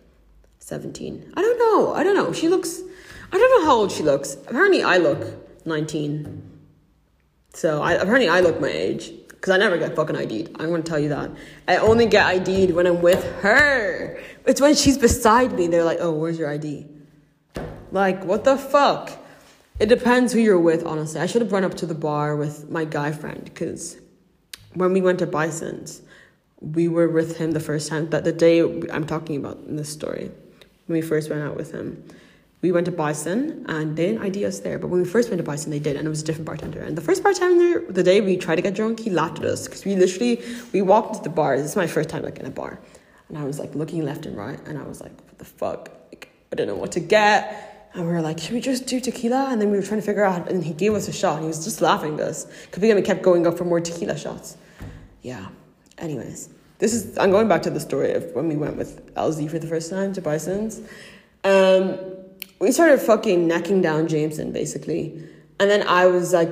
[0.59, 1.33] 17.
[1.37, 1.95] I don't know.
[1.95, 2.33] I don't know.
[2.33, 2.81] She looks.
[3.33, 4.35] I don't know how old she looks.
[4.49, 6.43] Apparently, I look 19.
[7.55, 10.57] So I apparently I look my age because I never get fucking ID'd.
[10.61, 11.31] I'm gonna tell you that.
[11.67, 14.21] I only get ID'd when I'm with her.
[14.45, 15.67] It's when she's beside me.
[15.67, 16.87] They're like, oh, where's your ID?
[17.93, 19.13] Like, what the fuck?
[19.79, 21.21] It depends who you're with, honestly.
[21.21, 23.99] I should have run up to the bar with my guy friend because
[24.75, 26.03] when we went to Bison's,
[26.61, 28.11] we were with him the first time.
[28.11, 30.31] That the day I'm talking about in this story,
[30.87, 32.05] when we first went out with him
[32.67, 34.77] we went to Bison and they didn't ID us there.
[34.77, 36.81] But when we first went to Bison, they did, and it was a different bartender.
[36.83, 39.69] And the first bartender, the day we tried to get drunk, he laughed at us
[39.69, 41.57] because we literally we walked into the bar.
[41.57, 42.81] This is my first time like in a bar,
[43.29, 45.91] and I was like looking left and right, and I was like, what the fuck?
[46.11, 47.91] Like, I don't know what to get.
[47.95, 49.49] And we were like, should we just do tequila?
[49.51, 51.41] And then we were trying to figure out, and he gave us a shot.
[51.41, 54.57] He was just laughing at us because we kept going up for more tequila shots.
[55.23, 55.47] Yeah.
[55.99, 59.49] Anyways, this is, I'm going back to the story of when we went with LZ
[59.51, 60.83] for the first time to Bison's.
[61.47, 62.16] Um,
[62.59, 65.23] we started fucking necking down Jameson basically.
[65.59, 66.51] And then I was like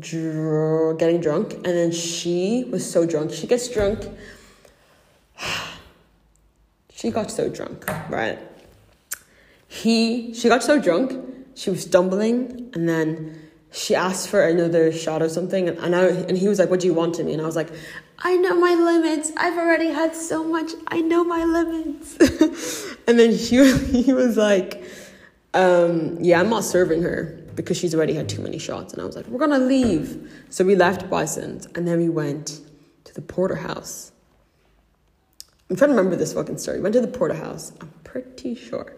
[0.00, 1.54] dr- getting drunk.
[1.54, 3.32] And then she was so drunk.
[3.32, 4.04] She gets drunk.
[6.92, 8.38] she got so drunk, right?
[9.74, 11.12] he she got so drunk
[11.54, 13.40] she was stumbling and then
[13.72, 16.78] she asked for another shot or something and, and I and he was like what
[16.78, 17.70] do you want to me and I was like
[18.20, 22.16] I know my limits I've already had so much I know my limits
[23.08, 23.56] and then she
[24.02, 24.84] he was like
[25.54, 29.04] um, yeah I'm not serving her because she's already had too many shots and I
[29.04, 32.60] was like we're gonna leave so we left Bison's and then we went
[33.04, 34.12] to the porterhouse
[35.70, 38.94] I'm trying to remember this fucking story we went to the porterhouse I'm pretty sure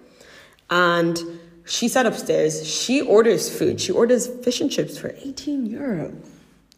[0.70, 1.18] and
[1.66, 2.66] she sat upstairs.
[2.66, 3.80] She orders food.
[3.80, 6.14] She orders fish and chips for 18 euro.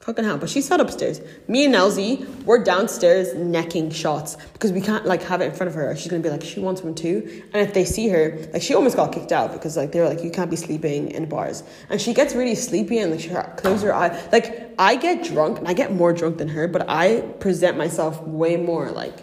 [0.08, 0.38] Fucking hell.
[0.38, 1.20] But she sat upstairs.
[1.48, 5.68] Me and Elsie were downstairs necking shots because we can't like have it in front
[5.68, 5.94] of her.
[5.96, 7.42] She's gonna be like, she wants one too.
[7.52, 10.08] And if they see her, like she almost got kicked out because like they were
[10.08, 11.62] like, you can't be sleeping in bars.
[11.90, 14.18] And she gets really sleepy and like she closes her eye.
[14.32, 18.18] Like I get drunk and I get more drunk than her, but I present myself
[18.22, 19.18] way more like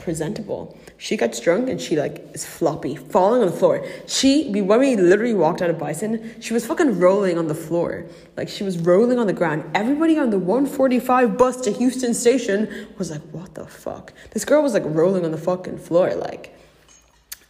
[0.00, 0.76] presentable.
[1.04, 3.86] She gets drunk and she like is floppy, falling on the floor.
[4.06, 7.54] She we when we literally walked out of Bison, she was fucking rolling on the
[7.54, 8.06] floor.
[8.38, 9.70] Like she was rolling on the ground.
[9.74, 14.14] Everybody on the 145 bus to Heuston station was like, what the fuck?
[14.30, 16.58] This girl was like rolling on the fucking floor, like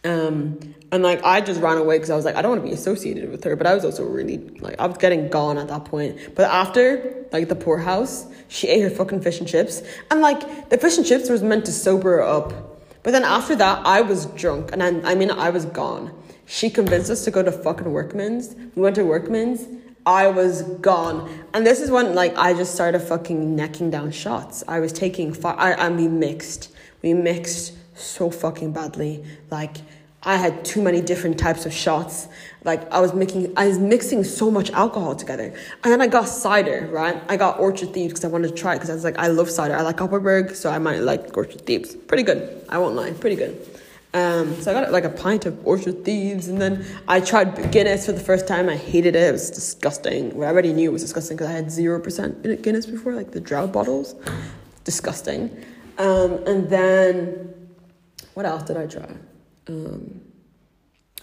[0.03, 0.59] um,
[0.91, 2.73] and like I just ran away because I was like, I don't want to be
[2.73, 3.55] associated with her.
[3.55, 6.35] But I was also really like, I was getting gone at that point.
[6.35, 10.77] But after like the poorhouse, she ate her fucking fish and chips, and like the
[10.77, 12.74] fish and chips was meant to sober her up.
[13.05, 16.11] But then after that, I was drunk, and I, I mean, I was gone.
[16.47, 18.55] She convinced us to go to fucking Workman's.
[18.73, 19.67] We went to Workman's.
[20.07, 24.63] I was gone, and this is when like I just started fucking necking down shots.
[24.67, 26.73] I was taking, fi- I, and we mixed.
[27.03, 29.23] We mixed so fucking badly.
[29.51, 29.77] Like
[30.25, 32.27] I had too many different types of shots.
[32.63, 35.53] Like I was making, I was mixing so much alcohol together.
[35.83, 37.21] And then I got cider, right?
[37.29, 39.27] I got Orchard Thieves because I wanted to try it because I was like, I
[39.27, 39.75] love cider.
[39.75, 41.95] I like Kopparberg, so I might like Orchard Thieves.
[41.95, 42.65] Pretty good.
[42.69, 43.55] I won't lie, pretty good.
[44.15, 48.05] Um, so I got like a pint of Orchard Thieves, and then I tried Guinness
[48.05, 48.69] for the first time.
[48.69, 49.27] I hated it.
[49.27, 50.35] It was disgusting.
[50.35, 53.31] Well, I already knew it was disgusting because I had zero percent Guinness before, like
[53.31, 54.15] the drought bottles.
[54.85, 55.51] Disgusting.
[55.97, 57.53] Um, and then
[58.35, 59.09] what else did I try?
[59.67, 60.21] Um,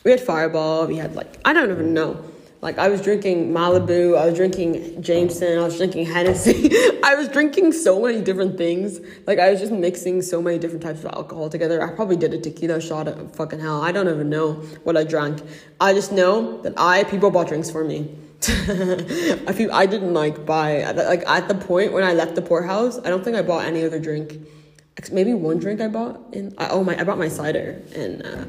[0.05, 0.87] we had Fireball.
[0.87, 2.33] We had like I don't even know.
[2.63, 6.71] Like I was drinking Malibu, I was drinking Jameson, I was drinking Hennessy.
[7.03, 9.01] I was drinking so many different things.
[9.27, 11.83] Like I was just mixing so many different types of alcohol together.
[11.83, 13.83] I probably did a tequila shot of fucking hell.
[13.83, 14.53] I don't even know
[14.85, 15.43] what I drank.
[15.81, 18.15] I just know that I people bought drinks for me.
[18.45, 22.97] I feel I didn't like buy like at the point when I left the poorhouse.
[22.99, 24.39] I don't think I bought any other drink.
[25.11, 26.55] Maybe one drink I bought in.
[26.59, 26.99] Oh my!
[26.99, 28.47] I bought my cider in uh,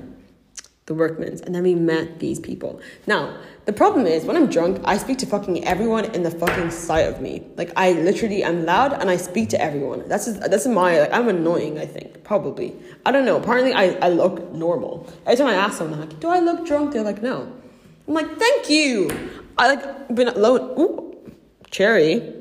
[0.85, 2.81] the Workman's, and then we met these people.
[3.07, 6.69] Now the problem is when I'm drunk, I speak to fucking everyone in the fucking
[6.71, 7.43] sight of me.
[7.55, 10.07] Like I literally am loud and I speak to everyone.
[10.09, 11.79] That's just, that's my like I'm annoying.
[11.79, 12.75] I think probably
[13.05, 13.37] I don't know.
[13.37, 15.09] Apparently I, I look normal.
[15.25, 17.51] Every time I ask someone like, "Do I look drunk?" They're like, "No."
[18.07, 19.09] I'm like, "Thank you."
[19.57, 20.77] I like been alone.
[20.77, 21.15] Ooh,
[21.71, 22.33] Cherry,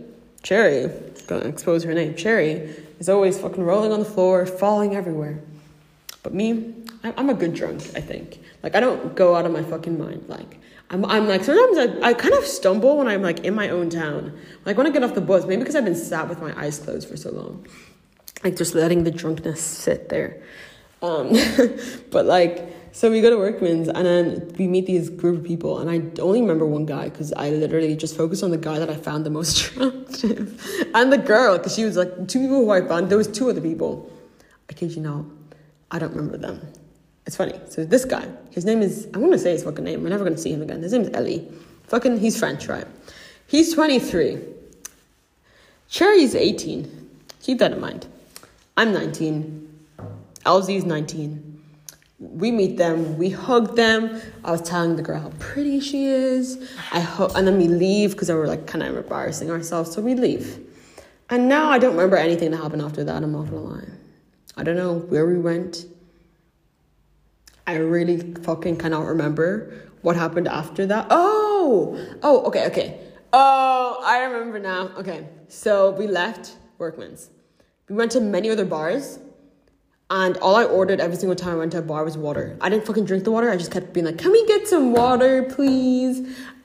[0.43, 0.91] Cherry.
[1.29, 2.17] Gonna expose her name.
[2.17, 2.69] Cherry
[3.03, 5.41] is always fucking rolling on the floor, falling everywhere.
[6.23, 7.81] But me, I'm a good drunk.
[7.97, 8.39] I think.
[8.63, 10.29] Like I don't go out of my fucking mind.
[10.29, 13.71] Like I'm, I'm like sometimes I, I kind of stumble when I'm like in my
[13.71, 14.39] own town.
[14.65, 16.79] Like when I get off the bus, maybe because I've been sat with my eyes
[16.79, 17.67] closed for so long,
[18.45, 20.41] like just letting the drunkenness sit there.
[21.03, 21.33] Um,
[22.13, 25.79] but like so we go to Workman's and then we meet these group of people
[25.79, 28.91] and I only remember one guy because I literally just focused on the guy that
[28.91, 32.71] I found the most attractive and the girl because she was like two people who
[32.71, 33.09] I found.
[33.09, 34.11] There was two other people.
[34.69, 35.25] I kid you not,
[35.91, 36.61] I don't remember them.
[37.27, 37.59] It's funny.
[37.69, 40.03] So this guy, his name is, I'm gonna say his fucking name.
[40.03, 40.83] We're never to see him again.
[40.83, 41.51] His name is Ellie.
[41.89, 42.87] Fucking, he's French, right?
[43.47, 44.39] He's 23.
[45.89, 47.11] Cherry's 18.
[47.43, 48.07] Keep that in mind.
[48.77, 49.87] I'm 19.
[50.47, 51.52] LZ's 19.
[52.23, 54.21] We meet them, we hug them.
[54.45, 56.71] I was telling the girl how pretty she is.
[56.93, 59.93] I ho- and then we leave because we were like kind of embarrassing ourselves.
[59.93, 60.61] So we leave.
[61.31, 63.23] And now I don't remember anything that happened after that.
[63.23, 63.89] I'm not gonna lie.
[64.57, 65.87] I don't know where we went.
[67.67, 71.07] I really fucking cannot remember what happened after that.
[71.11, 73.01] Oh, oh, okay, okay.
[73.33, 74.91] Oh, I remember now.
[74.97, 77.31] Okay, so we left Workman's.
[77.89, 79.19] We went to many other bars,
[80.15, 82.55] And all I ordered every single time I went to a bar was water.
[82.61, 83.51] I didn't fucking drink the water.
[83.51, 86.19] I just kept being like, "Can we get some water, please?"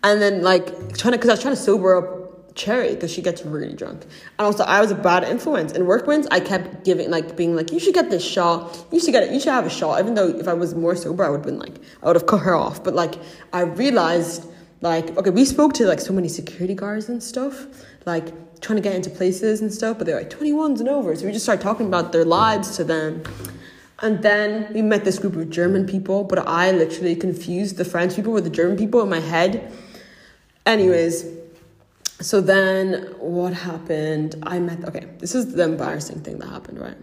[0.03, 0.65] And then like
[0.97, 4.03] trying to, cause I was trying to sober up Cherry because she gets really drunk.
[4.37, 5.71] And also, I was a bad influence.
[5.71, 8.85] In Workman's, I kept giving like being like, "You should get this shot.
[8.91, 9.31] You should get it.
[9.31, 11.45] You should have a shot." Even though if I was more sober, I would have
[11.45, 12.83] been like, I would have cut her off.
[12.83, 13.15] But like,
[13.53, 14.43] I realized
[14.81, 17.65] like, okay, we spoke to like so many security guards and stuff,
[18.07, 21.15] like trying to get into places and stuff, but they're like 21s and over.
[21.15, 23.21] So we just started talking about their lives to them.
[23.99, 28.15] And then we met this group of German people, but I literally confused the French
[28.15, 29.71] people with the German people in my head.
[30.65, 31.25] Anyways,
[32.21, 34.35] so then what happened?
[34.43, 36.97] I met, okay, this is the embarrassing thing that happened, right?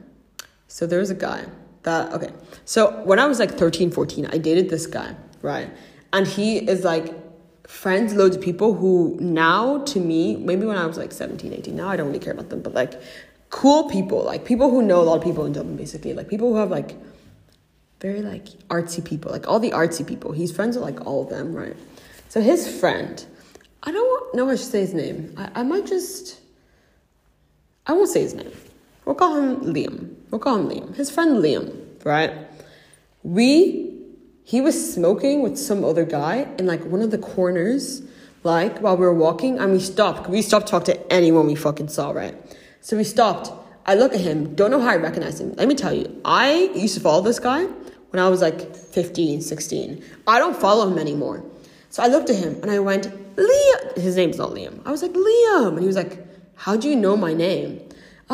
[0.69, 1.45] So there was a guy
[1.83, 2.31] that, okay,
[2.65, 5.71] so when I was like 13, 14, I dated this guy, right?
[6.13, 7.24] And he is like
[7.67, 11.75] friends loads of people who now to me maybe when i was like 17 18
[11.75, 13.01] now i don't really care about them but like
[13.51, 16.53] cool people like people who know a lot of people in dublin basically like people
[16.53, 16.97] who have like
[18.05, 20.33] very like artsy people like all the artsy people.
[20.33, 21.75] He's friends with like all of them right?
[22.29, 23.25] So his friend
[23.83, 25.33] i don't know i should say his name.
[25.39, 26.39] I, I might just
[27.87, 28.53] i won't say his name.
[29.07, 30.15] We'll call him liam.
[30.31, 30.95] We'll call him liam.
[30.95, 32.33] His friend liam right?
[33.23, 33.94] We
[34.45, 38.03] he was smoking with some other guy in like one of the corners,
[38.43, 40.29] like while we were walking, and we stopped.
[40.29, 42.37] We stopped talking to anyone we fucking saw, right?
[42.83, 43.51] So we stopped.
[43.87, 45.55] I look at him, don't know how I recognize him.
[45.55, 49.41] Let me tell you, I used to follow this guy when I was like 15,
[49.41, 50.05] 16.
[50.27, 51.43] I don't follow him anymore.
[51.89, 53.97] So I looked at him and I went, Liam.
[53.97, 54.81] His name's not Liam.
[54.85, 55.69] I was like, Liam.
[55.69, 57.81] And he was like, How do you know my name?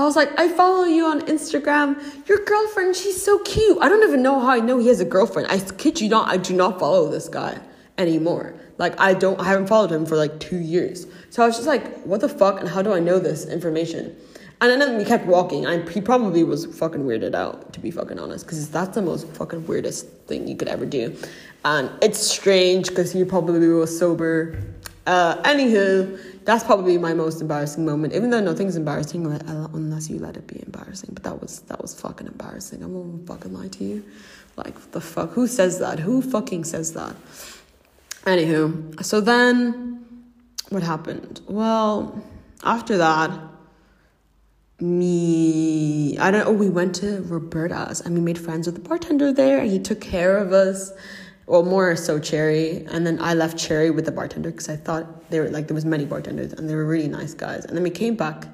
[0.01, 2.29] I was like, I follow you on Instagram.
[2.29, 3.79] Your girlfriend, she's so cute.
[3.81, 5.49] I don't even know how I know he has a girlfriend.
[5.51, 7.59] I kid you not, I do not follow this guy
[7.99, 8.55] anymore.
[8.79, 11.07] Like I don't I haven't followed him for like two years.
[11.29, 14.17] So I was just like, what the fuck and how do I know this information?
[14.63, 15.67] And then we kept walking.
[15.67, 19.27] And he probably was fucking weirded out, to be fucking honest, because that's the most
[19.29, 21.17] fucking weirdest thing you could ever do.
[21.65, 24.59] And it's strange because he probably was sober.
[25.07, 28.13] Uh, anywho, that's probably my most embarrassing moment.
[28.13, 31.11] Even though nothing's embarrassing unless you let it be embarrassing.
[31.13, 32.83] But that was that was fucking embarrassing.
[32.83, 34.05] I won't fucking lie to you.
[34.57, 35.99] Like the fuck, who says that?
[35.99, 37.15] Who fucking says that?
[38.25, 40.05] Anywho, so then
[40.69, 41.41] what happened?
[41.49, 42.23] Well,
[42.63, 43.31] after that,
[44.81, 49.33] me, I don't know, we went to Roberta's and we made friends with the bartender
[49.33, 50.93] there and he took care of us
[51.51, 55.29] well more so cherry and then i left cherry with the bartender because i thought
[55.31, 57.65] they were like there was many bartenders and they were really nice guys.
[57.65, 58.47] And then we came back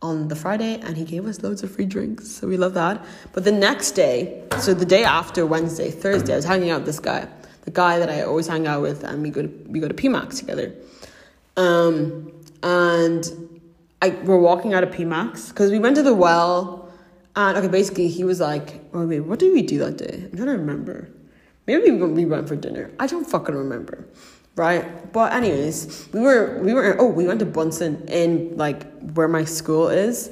[0.00, 3.04] on the friday and he gave us loads of free drinks so we love that.
[3.34, 6.86] But the next day so the day after wednesday thursday i was hanging out with
[6.86, 7.28] this guy
[7.66, 9.94] the guy that i always hang out with and we go to we go to
[9.94, 10.74] P.Mac's together.
[11.58, 12.32] Um
[12.62, 13.22] and
[14.00, 16.88] i we're walking out of P.Mac's because we went to the well
[17.36, 20.24] and okay basically he was like oh wait what did we do that day?
[20.24, 21.10] I'm trying to remember
[21.66, 22.90] Maybe we went for dinner.
[22.98, 24.06] I don't fucking remember.
[24.56, 25.12] Right?
[25.12, 29.44] But anyways, we were we were oh, we went to Bunsen in like where my
[29.44, 30.30] school is.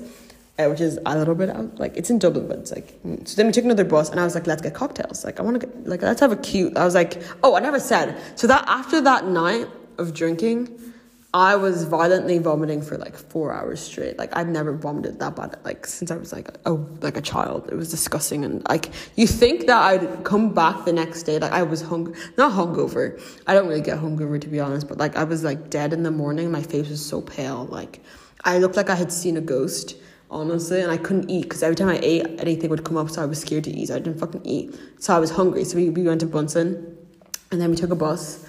[0.60, 3.26] Uh, which is a little bit out, like it's in Dublin, but it's like mm.
[3.28, 3.36] so.
[3.36, 5.60] Then we took another bus, and I was like, "Let's get cocktails." Like I want
[5.60, 6.76] to get like let's have a cute.
[6.76, 9.68] I was like, "Oh, I never said." So that after that night
[9.98, 10.76] of drinking,
[11.34, 14.16] I was violently vomiting for like four hours straight.
[14.16, 17.68] Like I've never vomited that bad, like since I was like oh like a child.
[17.70, 21.52] It was disgusting, and like you think that I'd come back the next day, like
[21.52, 23.20] I was hung not hungover.
[23.46, 26.02] I don't really get hungover to be honest, but like I was like dead in
[26.02, 26.50] the morning.
[26.50, 28.00] My face was so pale, like
[28.44, 29.96] I looked like I had seen a ghost
[30.30, 33.22] honestly, and I couldn't eat because every time I ate, anything would come up, so
[33.22, 33.88] I was scared to eat.
[33.88, 35.64] So I didn't fucking eat, so I was hungry.
[35.64, 36.96] So we, we went to Bunsen,
[37.50, 38.46] and then we took a bus,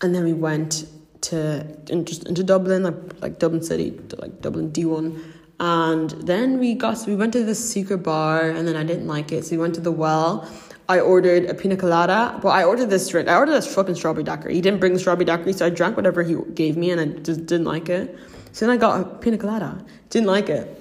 [0.00, 0.84] and then we went
[1.22, 5.22] to in, just into Dublin, like like Dublin City, like Dublin D one.
[5.60, 9.06] And then we got so we went to this secret bar, and then I didn't
[9.06, 10.48] like it, so we went to the well.
[10.88, 13.28] I ordered a pina colada, but I ordered this drink.
[13.28, 14.54] I ordered this fucking strawberry daiquiri.
[14.54, 17.06] He didn't bring the strawberry daiquiri, so I drank whatever he gave me, and I
[17.06, 18.16] just didn't like it.
[18.50, 19.84] So then I got a pina colada.
[20.10, 20.78] Didn't like it.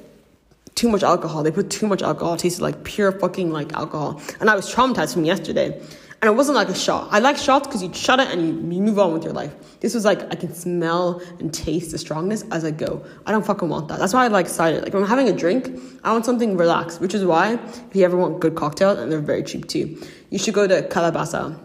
[0.76, 1.44] Too much alcohol.
[1.44, 2.34] They put too much alcohol.
[2.34, 4.20] It tasted like pure fucking like alcohol.
[4.40, 5.80] And I was traumatized from yesterday.
[6.22, 7.08] And it wasn't like a shot.
[7.10, 9.56] I like shots because you shut it and you, you move on with your life.
[9.80, 13.04] This was like I can smell and taste the strongness as I go.
[13.26, 13.98] I don't fucking want that.
[13.98, 14.82] That's why I like cider.
[14.82, 18.06] Like when I'm having a drink, I want something relaxed, which is why if you
[18.06, 20.00] ever want good cocktails, and they're very cheap too,
[20.30, 21.60] you should go to Calabasa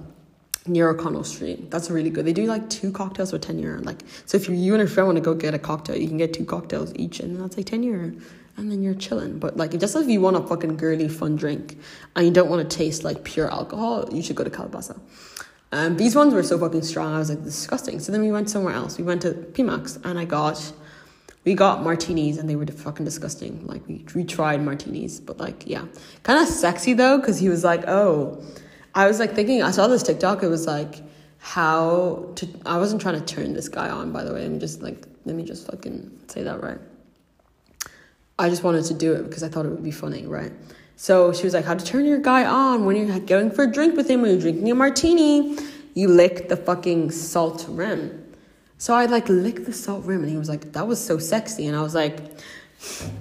[0.67, 1.71] near O'Connell Street.
[1.71, 2.25] That's really good.
[2.25, 3.83] They do like two cocktails for 10 euro.
[3.83, 6.09] Like, so if you, you and a friend want to go get a cocktail, you
[6.09, 8.13] can get two cocktails each, and that's like 10 euro
[8.57, 9.39] and then you're chilling.
[9.39, 11.79] But like, just if you want a fucking girly fun drink
[12.15, 14.99] and you don't want to taste like pure alcohol, you should go to Calabasa.
[15.73, 17.15] Um, these ones were so fucking strong.
[17.15, 17.99] I was like, disgusting.
[18.01, 18.99] So then we went somewhere else.
[18.99, 20.73] We went to P.Mac's and I got,
[21.45, 23.67] we got martinis and they were fucking disgusting.
[23.67, 25.85] Like we we tried martinis, but like yeah,
[26.23, 28.43] kind of sexy though because he was like, oh,
[28.95, 30.43] I was like thinking I saw this TikTok.
[30.43, 31.03] It was like
[31.39, 32.49] how to.
[32.65, 34.45] I wasn't trying to turn this guy on by the way.
[34.45, 36.79] I'm just like let me just fucking say that right.
[38.39, 40.53] I just wanted to do it because I thought it would be funny, right?
[40.97, 43.73] So she was like, How to turn your guy on when you're going for a
[43.73, 45.57] drink with him, when you're drinking a martini.
[45.95, 48.35] You lick the fucking salt rim.
[48.77, 51.67] So I like licked the salt rim and he was like, That was so sexy.
[51.67, 52.19] And I was like,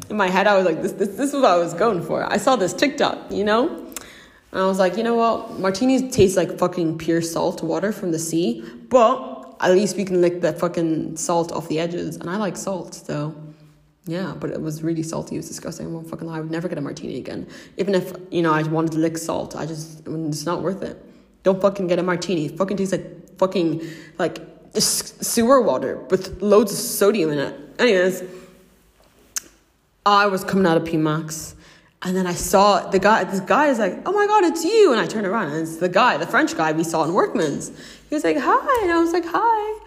[0.10, 2.24] In my head, I was like, This, this, this is what I was going for.
[2.30, 3.70] I saw this TikTok, you know?
[3.70, 5.60] And I was like, You know what?
[5.60, 10.22] Martinis taste like fucking pure salt water from the sea, but at least we can
[10.22, 12.18] lick the fucking salt off the edges.
[12.18, 13.34] And I like salt, so
[14.06, 15.36] yeah, but it was really salty.
[15.36, 15.88] It was disgusting.
[15.88, 16.38] I won't fucking lie.
[16.38, 17.48] I would never get a martini again.
[17.78, 21.04] Even if, you know, I wanted to lick salt, I just, it's not worth it.
[21.44, 22.46] Don't fucking get a martini.
[22.46, 23.82] It fucking tastes like fucking,
[24.18, 24.40] like,
[24.78, 27.60] sewer water with loads of sodium in it.
[27.80, 28.24] Anyways,
[30.06, 31.56] I was coming out of P.Mac's
[32.06, 34.92] and then I saw the guy, this guy is like, oh my God, it's you.
[34.92, 37.70] And I turned around and it's the guy, the French guy we saw in Workman's.
[38.10, 38.80] He was like, hi.
[38.84, 39.80] And I was like, hi.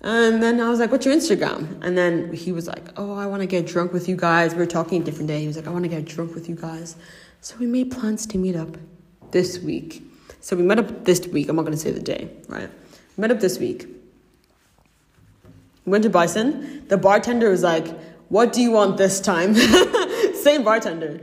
[0.00, 1.82] And then I was like, what's your Instagram?
[1.82, 4.52] And then he was like, oh, I want to get drunk with you guys.
[4.52, 5.40] We were talking a different day.
[5.40, 6.96] He was like, I want to get drunk with you guys.
[7.40, 8.76] So we made plans to meet up
[9.32, 10.02] this week.
[10.40, 11.48] So we met up this week.
[11.48, 12.70] I'm not going to say the day, right?
[13.16, 13.86] Met up this week.
[15.84, 16.86] Went to Bison.
[16.86, 17.88] The bartender was like,
[18.28, 19.54] what do you want this time?
[20.34, 21.20] Same bartender.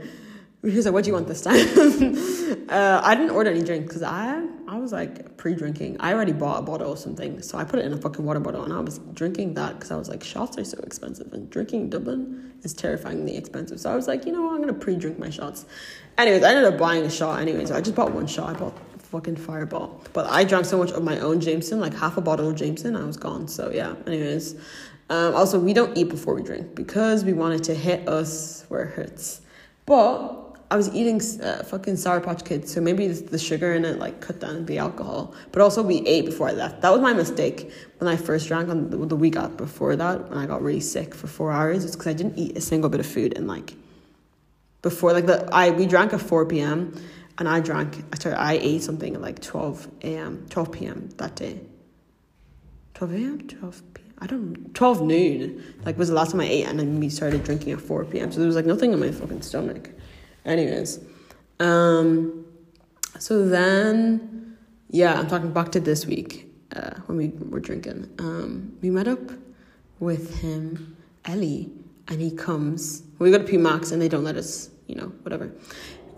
[0.62, 1.56] He was like, "What do you want this time?"
[2.68, 5.98] uh, I didn't order any drink because I I was like pre-drinking.
[6.00, 8.40] I already bought a bottle or something, so I put it in a fucking water
[8.40, 11.48] bottle and I was drinking that because I was like, shots are so expensive and
[11.48, 13.78] drinking Dublin is terrifyingly expensive.
[13.78, 15.66] So I was like, you know what, I'm gonna pre-drink my shots.
[16.18, 17.40] Anyways, I ended up buying a shot.
[17.40, 18.56] Anyways, I just bought one shot.
[18.56, 22.16] I bought fucking Fireball, but I drank so much of my own Jameson, like half
[22.16, 22.96] a bottle of Jameson.
[22.96, 23.46] I was gone.
[23.46, 23.94] So yeah.
[24.06, 24.56] Anyways,
[25.10, 28.82] um, also we don't eat before we drink because we wanted to hit us where
[28.82, 29.42] it hurts,
[29.84, 33.98] but I was eating uh, fucking Sour Patch Kids, so maybe the sugar in it
[34.00, 35.32] like cut down the alcohol.
[35.52, 36.80] But also, we ate before I left.
[36.82, 40.38] That was my mistake when I first drank on the, the week before that when
[40.38, 41.84] I got really sick for four hours.
[41.84, 43.74] It's because I didn't eat a single bit of food and like
[44.82, 47.00] before like the I we drank at four p.m.
[47.38, 48.02] and I drank.
[48.12, 48.40] I started.
[48.40, 50.46] I ate something at like twelve a.m.
[50.50, 51.10] twelve p.m.
[51.18, 51.60] that day.
[52.94, 53.46] Twelve a.m.
[53.46, 54.06] twelve p.m.
[54.18, 57.44] I don't 12 noon like was the last time I ate and then we started
[57.44, 58.32] drinking at 4 p.m.
[58.32, 59.90] So there was like nothing in my fucking stomach.
[60.46, 61.00] Anyways,
[61.58, 62.46] um,
[63.18, 64.56] so then,
[64.90, 68.08] yeah, I'm talking back to this week uh, when we were drinking.
[68.18, 69.18] Um, we met up
[69.98, 71.70] with him, Ellie,
[72.08, 73.02] and he comes.
[73.18, 75.52] We go to P.Mac's and they don't let us, you know, whatever.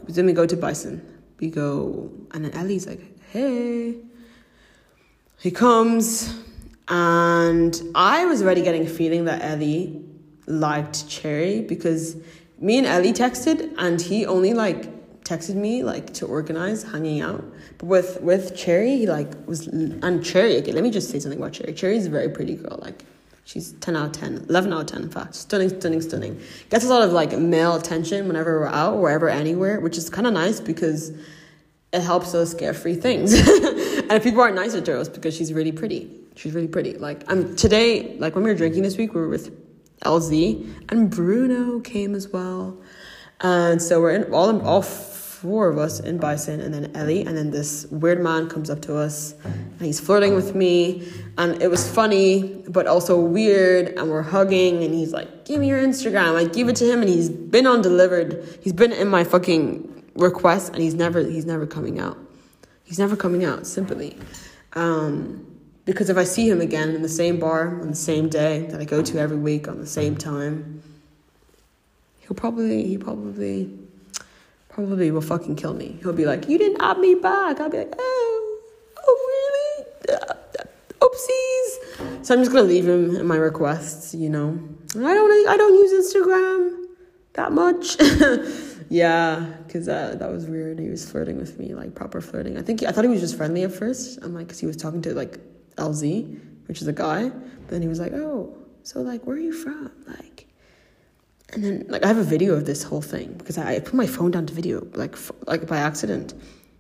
[0.09, 1.01] Then we go to Bison.
[1.41, 3.01] We go, and then Ellie's like,
[3.31, 3.97] hey.
[5.41, 6.35] He comes,
[6.89, 10.05] and I was already getting a feeling that Ellie
[10.49, 12.17] liked Cherry because
[12.61, 17.45] me and Ellie texted, and he only like texted me like to organize hanging out.
[17.79, 20.57] But with with Cherry, he like was and Cherry.
[20.59, 21.73] Okay, let me just say something about Cherry.
[21.75, 22.79] Cherry's a very pretty girl.
[22.81, 23.05] Like
[23.45, 25.35] she's ten out of 10, 11 out of ten, in fact.
[25.35, 26.41] Stunning, stunning, stunning.
[26.71, 30.27] Gets a lot of like male attention whenever we're out, wherever, anywhere, which is kind
[30.27, 31.13] of nice because
[31.93, 33.33] it helps us get free things.
[33.35, 36.11] and if people are nicer to us because she's really pretty.
[36.37, 36.95] She's really pretty.
[36.95, 39.68] Like I'm today, like when we were drinking this week, we were with
[40.05, 42.77] LZ, and Bruno came as well.
[43.41, 47.37] And so we're in all all four of us in Bison, and then Ellie, and
[47.37, 51.71] then this weird man comes up to us, and he's flirting with me, and it
[51.71, 56.35] was funny, but also weird, and we're hugging, and he's like, "Give me your Instagram."
[56.35, 58.59] I give it to him, and he's been undelivered.
[58.61, 62.19] He's been in my fucking request, and he's never he's never coming out.
[62.83, 63.67] He's never coming out.
[63.67, 64.17] Simply.
[64.73, 65.48] Um,
[65.89, 68.79] because if I see him again in the same bar on the same day that
[68.79, 70.83] I go to every week on the same time,
[72.21, 73.73] he'll probably, he probably,
[74.69, 75.99] probably will fucking kill me.
[76.03, 77.59] He'll be like, You didn't add me back.
[77.59, 78.59] I'll be like, Oh,
[78.99, 80.15] oh, really?
[80.15, 80.35] Uh,
[81.01, 82.27] oopsies.
[82.27, 84.59] So I'm just gonna leave him in my requests, you know.
[84.95, 86.85] I don't, I don't use Instagram
[87.33, 87.97] that much.
[88.91, 90.81] yeah, because uh, that was weird.
[90.81, 92.59] He was flirting with me, like proper flirting.
[92.59, 94.19] I think I thought he was just friendly at first.
[94.21, 95.41] I'm like, because he was talking to like
[95.79, 97.29] LZ, which is a guy.
[97.29, 99.91] But then he was like, oh, so like, where are you from?
[100.07, 100.47] Like,
[101.53, 104.07] and then like I have a video of this whole thing because I, put my
[104.07, 106.35] phone down to video like f- like by accident.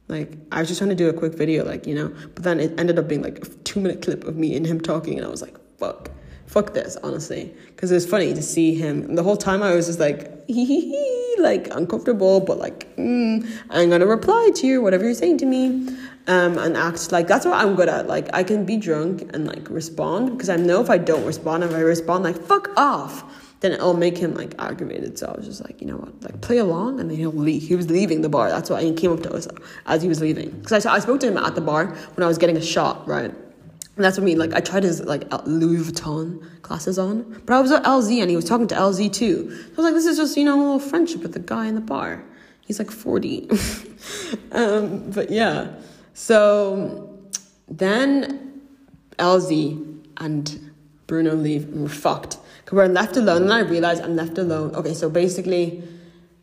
[0.08, 2.60] Like I was just trying to do a quick video, like you know, but then
[2.60, 5.26] it ended up being like a two minute clip of me and him talking, and
[5.26, 6.10] I was like, fuck,
[6.46, 9.02] fuck this, honestly, because it was funny to see him.
[9.02, 12.94] And the whole time I was just like, hee hee hee, like uncomfortable, but like,
[12.96, 15.88] mm, I'm gonna reply to you, whatever you're saying to me
[16.28, 18.06] um, and act like that's what I'm good at.
[18.06, 21.64] Like I can be drunk and like respond because I know if I don't respond,
[21.64, 23.24] if I respond like fuck off,
[23.60, 25.18] then it'll make him like aggravated.
[25.18, 27.62] So I was just like, you know what, like play along, and then he'll leave.
[27.62, 28.50] He was leaving the bar.
[28.50, 29.48] That's why he came up to us
[29.86, 30.50] as he was leaving.
[30.50, 33.08] Because I, I spoke to him at the bar when I was getting a shot,
[33.08, 33.30] right?
[33.30, 34.38] And that's what I mean.
[34.38, 38.28] Like I tried his like Louis Vuitton glasses on, but I was at LZ and
[38.28, 39.50] he was talking to LZ too.
[39.50, 41.66] So I was like, this is just you know a little friendship with the guy
[41.66, 42.22] in the bar.
[42.66, 43.48] He's like forty,
[44.52, 45.74] um, but yeah.
[46.18, 47.16] So
[47.68, 48.60] then
[49.20, 50.72] LZ and
[51.06, 52.38] Bruno leave and we're fucked.
[52.66, 54.74] Cause we're left alone and I realized I'm left alone.
[54.74, 55.80] Okay, so basically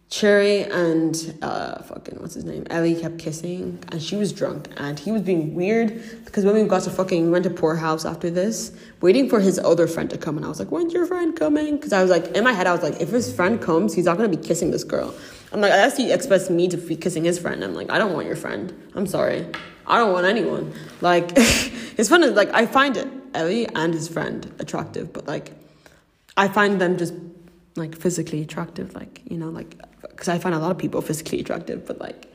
[0.10, 2.66] Cherry and uh fucking what's his name?
[2.70, 6.64] Ellie kept kissing and she was drunk and he was being weird because when we
[6.64, 8.72] got to fucking we went to Poor House after this,
[9.02, 11.76] waiting for his other friend to come and I was like, When's your friend coming?
[11.76, 14.06] Because I was like in my head I was like, if his friend comes, he's
[14.06, 15.14] not gonna be kissing this girl.
[15.52, 17.64] I'm like, unless he expects me to be kissing his friend.
[17.64, 18.74] I'm like, I don't want your friend.
[18.96, 19.48] I'm sorry.
[19.88, 20.74] I don't want anyone.
[21.02, 25.54] Like his friend is like I find it Ellie and his friend attractive, but like
[26.38, 27.14] I find them just
[27.76, 31.40] like physically attractive, like you know, like because I find a lot of people physically
[31.40, 32.32] attractive, but like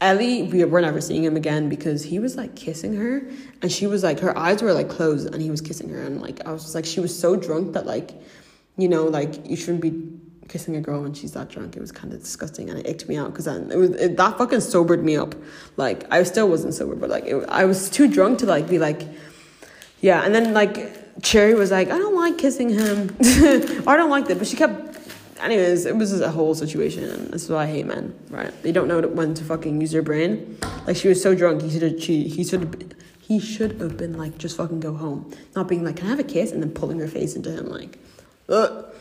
[0.00, 3.22] Ellie, we were never seeing him again because he was like kissing her,
[3.62, 6.22] and she was like her eyes were like closed, and he was kissing her, and
[6.22, 8.12] like I was just like she was so drunk that like,
[8.76, 9.90] you know, like you shouldn't be
[10.48, 11.76] kissing a girl when she's that drunk.
[11.76, 14.16] It was kind of disgusting, and it icked me out because then it was it,
[14.16, 15.34] that fucking sobered me up.
[15.76, 18.78] Like I still wasn't sober, but like it, I was too drunk to like be
[18.78, 19.02] like,
[20.00, 23.16] yeah, and then like Cherry was like, I don't like kissing him.
[23.86, 24.38] I don't like that.
[24.38, 24.98] But she kept,
[25.40, 27.04] anyways, it was a whole situation.
[27.04, 28.52] And this is why I hate men, right?
[28.62, 30.58] They don't know when to fucking use their brain.
[30.86, 34.16] Like, she was so drunk, he should have, he should have, he should have been
[34.18, 35.32] like, just fucking go home.
[35.54, 36.52] Not being like, can I have a kiss?
[36.52, 37.98] And then pulling her face into him, like,
[38.48, 38.92] ugh.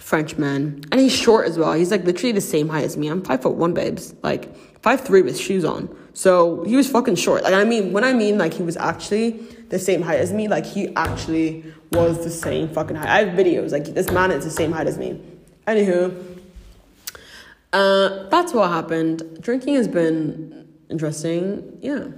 [0.00, 0.82] French man.
[0.90, 1.72] And he's short as well.
[1.72, 3.08] He's like literally the same height as me.
[3.08, 4.14] I'm five foot one, babes.
[4.22, 5.94] Like, five three with shoes on.
[6.14, 7.44] So he was fucking short.
[7.44, 9.40] Like, I mean, when I mean like he was actually
[9.70, 10.48] the same height as me.
[10.48, 13.08] Like he actually was the same fucking height.
[13.08, 13.72] I have videos.
[13.72, 15.20] Like this man is the same height as me.
[15.66, 16.38] Anywho,
[17.72, 19.38] uh, that's what happened.
[19.40, 21.78] Drinking has been interesting.
[21.80, 22.08] Yeah.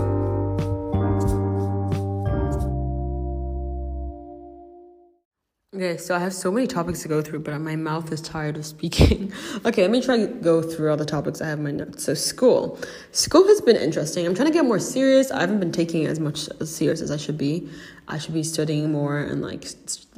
[5.74, 8.56] Okay, so I have so many topics to go through, but my mouth is tired
[8.56, 9.32] of speaking.
[9.64, 12.04] okay, let me try to go through all the topics I have in my notes.
[12.04, 12.78] So, school.
[13.10, 14.24] School has been interesting.
[14.24, 15.32] I'm trying to get more serious.
[15.32, 17.68] I haven't been taking as much serious as I should be.
[18.06, 19.66] I should be studying more and like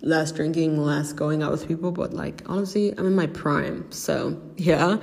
[0.02, 1.90] less drinking, less going out with people.
[1.90, 3.90] But like honestly, I'm in my prime.
[3.90, 4.98] So yeah,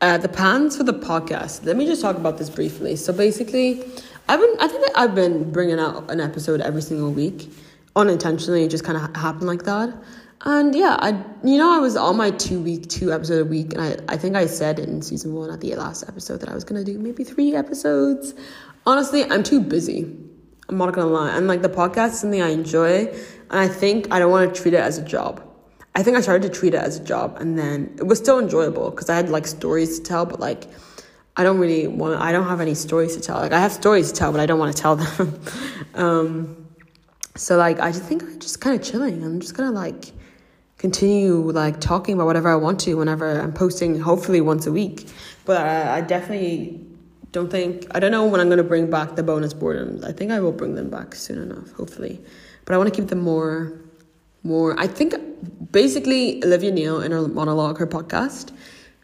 [0.00, 1.64] uh, the plans for the podcast.
[1.64, 2.96] Let me just talk about this briefly.
[2.96, 3.84] So basically,
[4.28, 4.56] I've been.
[4.58, 7.48] I think I've been bringing out an episode every single week
[7.96, 9.94] unintentionally it just kind of happened like that.
[10.46, 11.10] And yeah i
[11.42, 14.16] you know i was on my two week two episode a week and i i
[14.18, 16.98] think i said in season one at the last episode that i was gonna do
[16.98, 18.34] maybe three episodes.
[18.84, 20.14] Honestly i'm too busy.
[20.68, 21.34] I'm not gonna lie.
[21.34, 24.60] And like the podcast is something i enjoy and i think i don't want to
[24.60, 25.42] treat it as a job.
[25.94, 28.38] I think i started to treat it as a job and then it was still
[28.38, 30.66] enjoyable because i had like stories to tell but like
[31.36, 33.38] i don't really want i don't have any stories to tell.
[33.38, 35.40] Like i have stories to tell but i don't want to tell them.
[35.94, 36.63] Um
[37.36, 39.24] so like I just think I'm just kind of chilling.
[39.24, 40.12] I'm just gonna like
[40.78, 44.00] continue like talking about whatever I want to whenever I'm posting.
[44.00, 45.08] Hopefully once a week,
[45.44, 46.80] but I, I definitely
[47.32, 50.04] don't think I don't know when I'm gonna bring back the bonus boredoms.
[50.04, 52.20] I think I will bring them back soon enough, hopefully.
[52.64, 53.72] But I want to keep them more,
[54.42, 54.78] more.
[54.78, 55.14] I think
[55.72, 58.52] basically Olivia Neal in her monologue, her podcast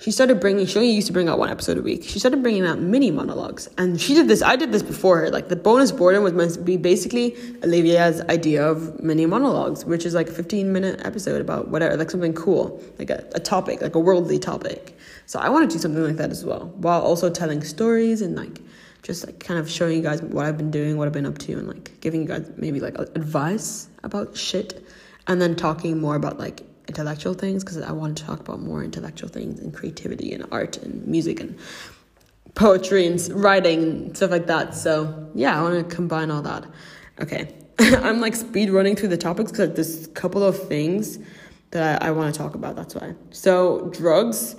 [0.01, 2.05] she started bringing she only used to bring out one episode a week.
[2.05, 3.69] She started bringing out mini monologues.
[3.79, 5.31] And she did this i did this before her.
[5.31, 10.05] Like the bonus boredom was meant to be basically olivia's idea of mini monologues which
[10.07, 13.81] is like a 15 minute episode about whatever like something cool like a, a topic
[13.83, 14.97] like a worldly topic.
[15.27, 18.37] So i want to do something like that as well while also telling stories and
[18.37, 18.61] like
[19.03, 21.39] just like kind of showing you guys what i've been doing what i've been up
[21.39, 24.87] to and like giving you guys maybe like advice about shit.
[25.27, 28.83] And then talking more about like intellectual things because I want to talk about more
[28.83, 31.57] intellectual things and creativity and art and music and
[32.55, 34.75] poetry and writing and stuff like that.
[34.75, 36.67] So yeah, I want to combine all that.
[37.21, 41.21] Okay, I'm like speed running through the topics because there's a couple of things
[41.71, 42.75] that I, I want to talk about.
[42.75, 43.15] That's why.
[43.31, 44.57] So drugs.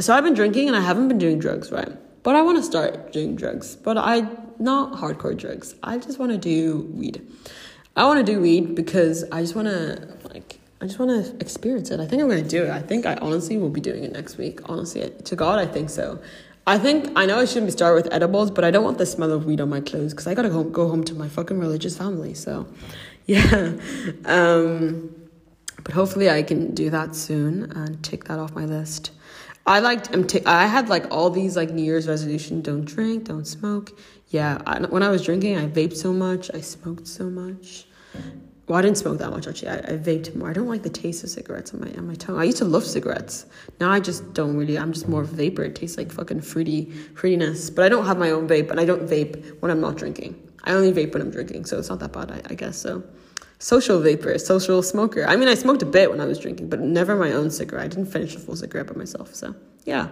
[0.00, 1.92] So I've been drinking and I haven't been doing drugs, right?
[2.24, 3.76] But I want to start doing drugs.
[3.76, 4.26] But I
[4.58, 5.76] not hardcore drugs.
[5.84, 7.24] I just want to do weed.
[7.96, 10.13] I want to do weed because I just want to
[10.80, 12.00] I just want to experience it.
[12.00, 12.70] I think I'm going to do it.
[12.70, 14.60] I think I honestly will be doing it next week.
[14.68, 16.20] Honestly, to God, I think so.
[16.66, 19.06] I think I know I shouldn't be starting with edibles, but I don't want the
[19.06, 21.58] smell of weed on my clothes because I gotta go, go home to my fucking
[21.58, 22.34] religious family.
[22.34, 22.66] So,
[23.26, 23.74] yeah.
[24.24, 25.14] Um,
[25.82, 29.10] but hopefully, I can do that soon and take that off my list.
[29.66, 30.14] I liked.
[30.14, 33.98] I'm t- I had like all these like New Year's resolution: don't drink, don't smoke.
[34.28, 37.86] Yeah, I, when I was drinking, I vaped so much, I smoked so much
[38.66, 39.68] well, I didn't smoke that much actually.
[39.68, 40.48] I, I vaped more.
[40.48, 42.38] I don't like the taste of cigarettes on my on my tongue.
[42.38, 43.46] I used to love cigarettes.
[43.78, 44.78] Now I just don't really.
[44.78, 45.64] I'm just more vapor.
[45.64, 47.74] It tastes like fucking fruity fruitiness.
[47.74, 50.40] But I don't have my own vape, and I don't vape when I'm not drinking.
[50.64, 52.30] I only vape when I'm drinking, so it's not that bad.
[52.30, 53.02] I, I guess so.
[53.58, 55.26] Social vapor, social smoker.
[55.26, 57.84] I mean, I smoked a bit when I was drinking, but never my own cigarette.
[57.84, 59.34] I didn't finish a full cigarette by myself.
[59.34, 59.54] So
[59.84, 60.08] yeah.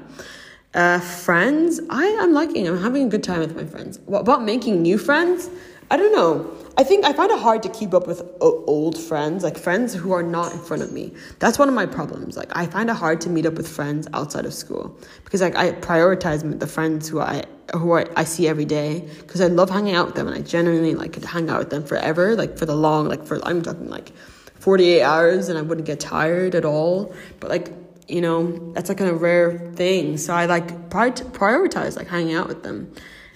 [0.74, 2.66] Uh, friends, I am liking.
[2.66, 3.98] I'm having a good time with my friends.
[4.06, 5.50] What about making new friends?
[5.90, 6.50] I don't know.
[6.78, 10.12] I think I find it hard to keep up with old friends, like friends who
[10.12, 11.12] are not in front of me.
[11.38, 12.36] That's one of my problems.
[12.36, 15.54] Like I find it hard to meet up with friends outside of school because like
[15.54, 19.68] I prioritize the friends who I who I, I see every day because I love
[19.68, 22.56] hanging out with them and I genuinely like could hang out with them forever, like
[22.56, 24.12] for the long, like for I'm talking like
[24.60, 27.14] 48 hours and I wouldn't get tired at all.
[27.38, 27.72] But like
[28.08, 32.62] you know that's like a rare thing, so I like prioritize like hanging out with
[32.62, 32.94] them,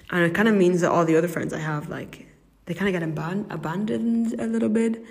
[0.09, 2.26] and it kind of means that all the other friends I have like
[2.67, 5.03] they kind of get aban- abandoned a little bit.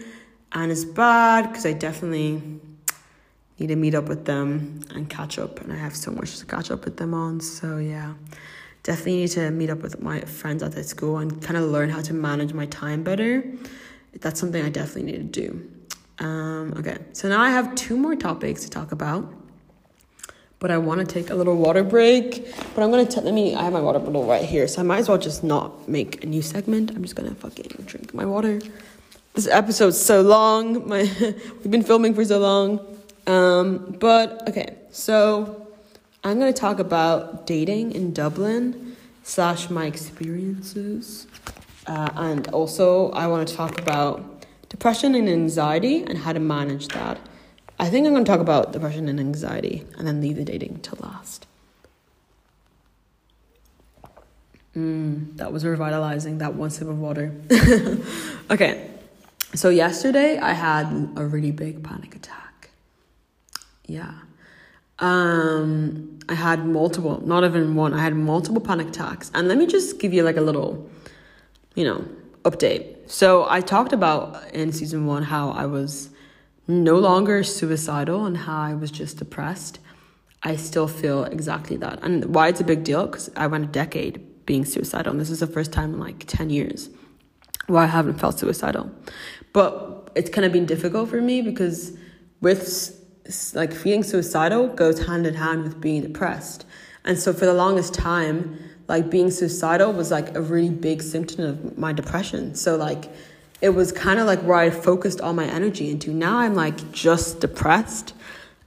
[0.52, 2.40] And it's bad because I definitely
[3.58, 5.60] need to meet up with them and catch up.
[5.60, 7.40] And I have so much to catch up with them on.
[7.40, 8.14] So, yeah,
[8.82, 11.90] definitely need to meet up with my friends at the school and kind of learn
[11.90, 13.42] how to manage my time better.
[14.20, 15.70] That's something I definitely need to do.
[16.18, 19.34] Um, okay, so now I have two more topics to talk about
[20.58, 22.46] but I want to take a little water break.
[22.74, 23.54] But I'm gonna let me.
[23.54, 26.24] I have my water bottle right here, so I might as well just not make
[26.24, 26.90] a new segment.
[26.90, 28.60] I'm just gonna fucking drink my water.
[29.34, 30.88] This episode's so long.
[30.88, 31.02] My
[31.62, 32.80] we've been filming for so long.
[33.26, 35.66] Um, but okay, so
[36.24, 41.26] I'm gonna talk about dating in Dublin slash my experiences,
[41.86, 46.88] uh, and also I want to talk about depression and anxiety and how to manage
[46.88, 47.18] that.
[47.78, 50.80] I think I'm going to talk about depression and anxiety and then leave the dating
[50.80, 51.46] to last.
[54.74, 57.34] Mm, that was revitalizing, that one sip of water.
[58.50, 58.90] okay,
[59.54, 62.70] so yesterday I had a really big panic attack.
[63.86, 64.12] Yeah.
[64.98, 69.30] Um, I had multiple, not even one, I had multiple panic attacks.
[69.34, 70.90] And let me just give you like a little,
[71.74, 72.04] you know,
[72.44, 73.10] update.
[73.10, 76.10] So I talked about in season one how I was
[76.68, 79.78] no longer suicidal and how I was just depressed,
[80.42, 82.00] I still feel exactly that.
[82.02, 85.30] And why it's a big deal, because I went a decade being suicidal, and this
[85.30, 86.90] is the first time in like 10 years
[87.66, 88.90] where I haven't felt suicidal.
[89.52, 91.96] But it's kind of been difficult for me because
[92.40, 92.92] with
[93.54, 96.64] like feeling suicidal goes hand in hand with being depressed.
[97.04, 98.58] And so for the longest time,
[98.88, 102.54] like being suicidal was like a really big symptom of my depression.
[102.54, 103.10] So like
[103.60, 106.12] it was kind of like where I focused all my energy into.
[106.12, 108.12] Now I'm like just depressed.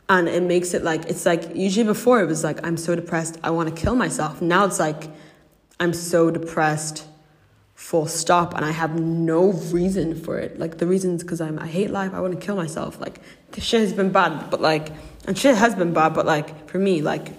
[0.07, 3.37] And it makes it like, it's like, usually before it was like, I'm so depressed,
[3.43, 4.41] I want to kill myself.
[4.41, 5.03] Now it's like,
[5.79, 7.05] I'm so depressed,
[7.75, 8.55] full stop.
[8.55, 10.57] And I have no reason for it.
[10.57, 12.99] Like, the reasons because I'm, I hate life, I want to kill myself.
[12.99, 13.21] Like,
[13.51, 14.89] the shit has been bad, but like,
[15.27, 17.29] and shit has been bad, but like, for me, like,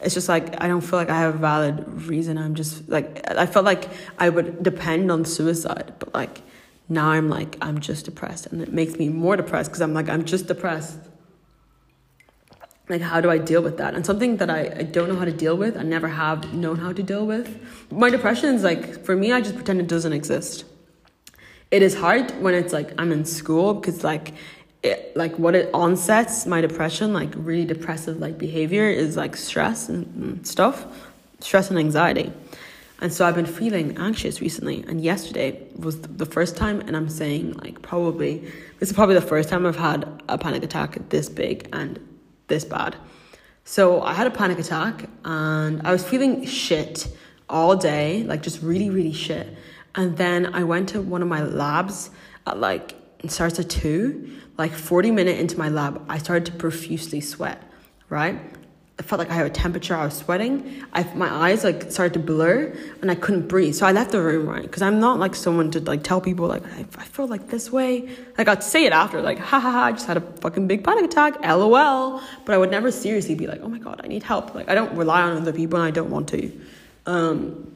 [0.00, 2.38] it's just like I don't feel like I have a valid reason.
[2.38, 3.88] I'm just like I felt like
[4.18, 6.40] I would depend on suicide, but like
[6.90, 8.46] now I'm like, I'm just depressed.
[8.48, 10.98] And it makes me more depressed because I'm like, I'm just depressed.
[12.88, 13.94] Like, how do I deal with that?
[13.94, 16.76] And something that I, I don't know how to deal with, I never have known
[16.78, 17.62] how to deal with.
[17.92, 20.64] My depression is like, for me, I just pretend it doesn't exist.
[21.70, 24.34] It is hard when it's like I'm in school because, like,
[24.82, 29.88] it, like what it onsets my depression, like really depressive like behavior, is like stress
[29.88, 30.84] and, and stuff,
[31.38, 32.32] stress and anxiety.
[33.00, 34.84] And so I've been feeling anxious recently.
[34.86, 38.38] And yesterday was the first time, and I'm saying, like, probably,
[38.78, 41.98] this is probably the first time I've had a panic attack this big and
[42.48, 42.96] this bad.
[43.64, 47.08] So I had a panic attack, and I was feeling shit
[47.48, 49.56] all day, like just really, really shit.
[49.94, 52.10] And then I went to one of my labs
[52.46, 52.94] at like,
[53.24, 57.62] it starts at two, like 40 minute into my lab, I started to profusely sweat,
[58.08, 58.38] right?
[59.00, 59.96] I felt like I had a temperature.
[59.96, 60.84] I was sweating.
[60.92, 62.70] I, my eyes like started to blur,
[63.00, 63.74] and I couldn't breathe.
[63.74, 64.60] So I left the room, right?
[64.60, 67.72] Because I'm not like someone to like tell people like I, I feel like this
[67.72, 68.10] way.
[68.36, 69.84] Like I'd say it after, like ha ha ha.
[69.84, 71.40] I just had a fucking big panic attack.
[71.40, 72.20] LOL.
[72.44, 74.54] But I would never seriously be like, oh my god, I need help.
[74.54, 76.60] Like I don't rely on other people, and I don't want to.
[77.06, 77.72] Um,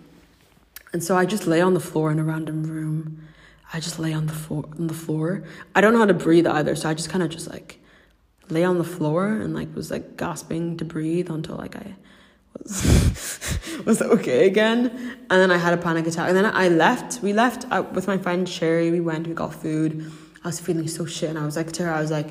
[0.93, 3.27] and so I just lay on the floor in a random room.
[3.73, 5.43] I just lay on the floor on the floor.
[5.75, 7.81] I don't know how to breathe either, so I just kind of just like
[8.51, 11.95] lay on the floor and like was like gasping to breathe until like I
[12.59, 14.89] was was okay again.
[15.31, 16.29] And then I had a panic attack.
[16.29, 17.23] And then I left.
[17.23, 18.91] We left with my friend Sherry.
[18.91, 19.27] We went.
[19.27, 20.11] We got food.
[20.43, 21.31] I was feeling so shit.
[21.31, 22.29] And I was like to her, I was like,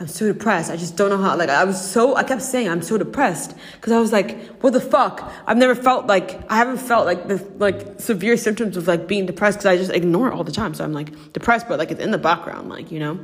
[0.00, 0.72] I'm so depressed.
[0.72, 1.36] I just don't know how.
[1.36, 2.16] Like I was so.
[2.16, 5.32] I kept saying I'm so depressed because I was like, what the fuck?
[5.46, 9.24] I've never felt like I haven't felt like the like severe symptoms of like being
[9.24, 10.74] depressed because I just ignore it all the time.
[10.74, 13.20] So I'm like depressed, but like it's in the background, like you know.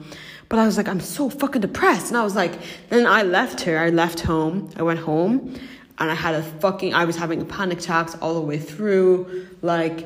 [0.50, 2.52] But I was like, I'm so fucking depressed, and I was like,
[2.90, 3.78] then I left her.
[3.78, 4.68] I left home.
[4.76, 5.54] I went home,
[5.98, 6.92] and I had a fucking.
[6.92, 10.00] I was having panic attacks all the way through, like,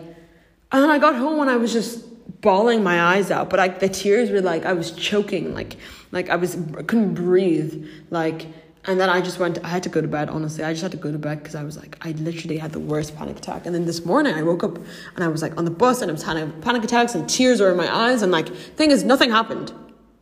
[0.71, 2.05] and then I got home and I was just
[2.41, 5.77] bawling my eyes out, but like the tears were like I was choking, like
[6.11, 8.47] like I was I couldn't breathe, like.
[8.87, 9.65] And then I just went.
[9.65, 10.29] I had to go to bed.
[10.29, 12.73] Honestly, I just had to go to bed because I was like, I literally had
[12.73, 13.65] the worst panic attack.
[13.65, 16.11] And then this morning, I woke up and I was like on the bus, and
[16.11, 18.21] I was having panic attacks, and tears were in my eyes.
[18.21, 19.73] And like, thing is, nothing happened.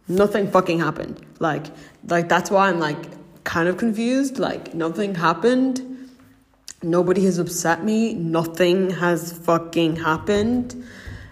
[0.08, 1.24] Nothing fucking happened.
[1.38, 1.66] Like,
[2.08, 2.98] like that's why I'm like
[3.44, 4.38] kind of confused.
[4.38, 6.10] Like, nothing happened.
[6.82, 8.14] Nobody has upset me.
[8.14, 10.84] Nothing has fucking happened.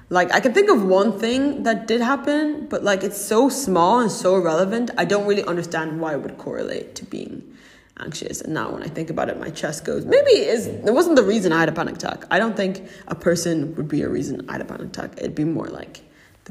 [0.08, 4.00] Like I can think of one thing that did happen, but like it's so small
[4.00, 4.90] and so irrelevant.
[4.98, 7.56] I don't really understand why it would correlate to being
[8.00, 8.40] anxious.
[8.40, 10.04] And now when I think about it, my chest goes.
[10.04, 12.24] Maybe is it wasn't the reason I had a panic attack.
[12.28, 15.12] I don't think a person would be a reason I had a panic attack.
[15.16, 16.00] It'd be more like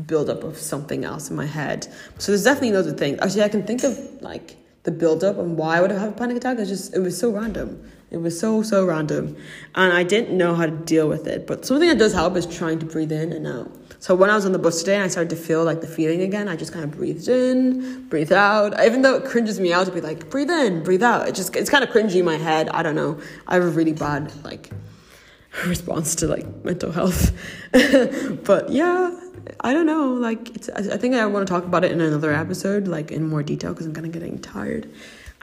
[0.06, 1.88] buildup of something else in my head.
[2.18, 3.20] So there's definitely those things.
[3.22, 6.38] Actually, I can think of like the buildup and why I would have a panic
[6.38, 6.58] attack.
[6.60, 7.84] It's just it was so random.
[8.12, 9.38] It was so, so random.
[9.76, 11.46] And I didn't know how to deal with it.
[11.46, 13.72] But something that does help is trying to breathe in and out.
[14.00, 15.88] So when I was on the bus today and I started to feel like the
[15.88, 18.74] feeling again, I just kind of breathed in, breathed out.
[18.84, 21.28] Even though it cringes me out to be like, breathe in, breathe out.
[21.28, 22.70] It just, it's kind of cringy in my head.
[22.70, 23.20] I don't know.
[23.48, 24.72] I have a really bad, like,
[25.68, 27.32] response to like mental health.
[27.72, 29.20] but yeah,
[29.62, 30.10] I don't know.
[30.10, 33.28] Like, it's, I think I want to talk about it in another episode, like in
[33.28, 34.92] more detail, because I'm kind of getting tired.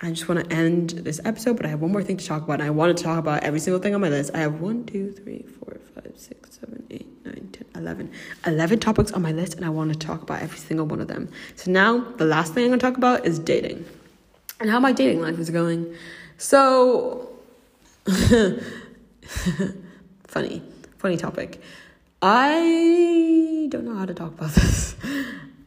[0.01, 2.43] I just want to end this episode, but I have one more thing to talk
[2.43, 2.61] about.
[2.61, 4.31] And I want to talk about every single thing on my list.
[4.35, 8.11] I have one, two, three, four, five, six, seven, eight, nine, ten, eleven.
[8.45, 11.09] Eleven topics on my list, and I want to talk about every single one of
[11.09, 11.31] them.
[11.55, 13.87] So now, the last thing I'm going to talk about is dating
[14.61, 15.95] and how my dating life is going.
[16.39, 17.31] So,
[20.27, 20.63] funny,
[20.99, 21.63] funny topic.
[22.29, 24.97] I don't know how to talk about this.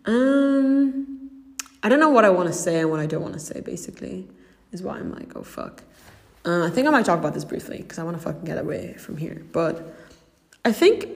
[0.04, 1.40] Um,
[1.82, 3.62] I don't know what I want to say and what I don't want to say,
[3.62, 4.28] basically,
[4.74, 5.84] is why I'm like, oh fuck.
[6.46, 8.58] Uh, I think I might talk about this briefly because I want to fucking get
[8.58, 9.46] away from here.
[9.54, 9.96] But
[10.66, 11.08] I think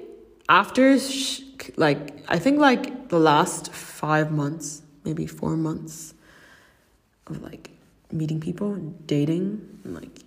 [0.48, 1.41] after, sh-
[1.76, 6.14] like, I think like the last five months, maybe four months
[7.28, 7.72] of like
[8.14, 10.20] meeting people and dating, and like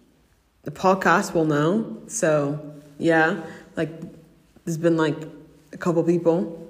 [0.65, 2.03] the podcast will know.
[2.07, 3.43] So, yeah,
[3.77, 3.91] like,
[4.67, 5.17] there's been like
[5.73, 6.69] a couple people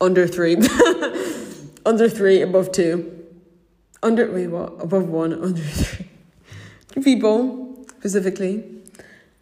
[0.00, 0.56] under three.
[1.86, 3.26] under three, above two.
[4.02, 4.74] Under, wait, what?
[4.80, 6.06] Above one, under three.
[7.02, 8.64] People, specifically.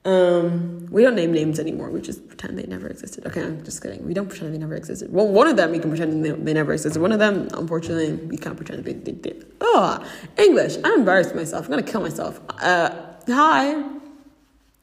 [0.05, 1.88] Um, we don't name names anymore.
[1.88, 3.24] We just pretend they never existed.
[3.26, 4.05] Okay, I'm just kidding.
[4.05, 5.12] We don't pretend they never existed.
[5.12, 7.00] Well, one of them we can pretend they, they never existed.
[7.00, 9.46] One of them, unfortunately, we can't pretend they, they did.
[9.61, 10.05] Oh,
[10.36, 10.76] English.
[10.84, 11.66] I'm embarrassed myself.
[11.66, 12.40] I'm gonna kill myself.
[12.61, 12.90] Uh,
[13.28, 13.82] hi.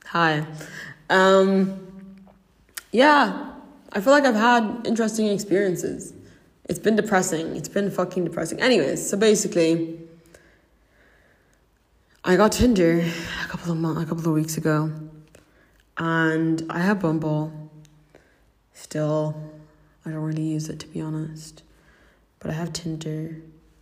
[0.05, 0.45] Hi.
[1.09, 1.87] Um,
[2.91, 3.53] yeah,
[3.91, 6.13] I feel like I've had interesting experiences.
[6.65, 7.55] It's been depressing.
[7.55, 8.59] It's been fucking depressing.
[8.59, 9.99] Anyways, so basically,
[12.23, 12.99] I got Tinder
[13.43, 14.91] a couple of months, a couple of weeks ago,
[15.97, 17.51] and I have Bumble.
[18.73, 19.35] Still,
[20.05, 21.63] I don't really use it to be honest,
[22.39, 23.37] but I have Tinder.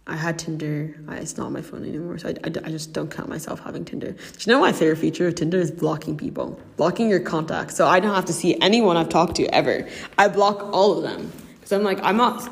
[0.10, 0.96] I had Tinder.
[1.08, 3.60] I, it's not on my phone anymore, so I, I, I, just don't count myself
[3.60, 4.14] having Tinder.
[4.14, 7.86] Do you know my favorite feature of Tinder is blocking people, blocking your contacts, so
[7.88, 9.88] I don't have to see anyone I've talked to ever.
[10.18, 11.30] I block all of them.
[11.56, 12.50] Because I'm like, I'm not,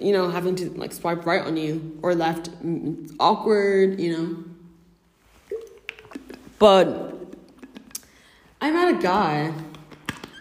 [0.00, 2.50] you know, having to like swipe right on you or left.
[2.62, 4.44] It's awkward, you know.
[6.60, 7.12] But
[8.60, 9.52] I met a guy.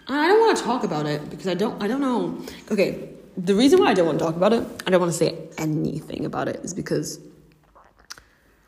[0.08, 1.82] I don't want to talk about it because I don't.
[1.82, 2.40] I don't know.
[2.70, 5.18] Okay, the reason why I don't want to talk about it, I don't want to
[5.18, 7.20] say anything about it, is because.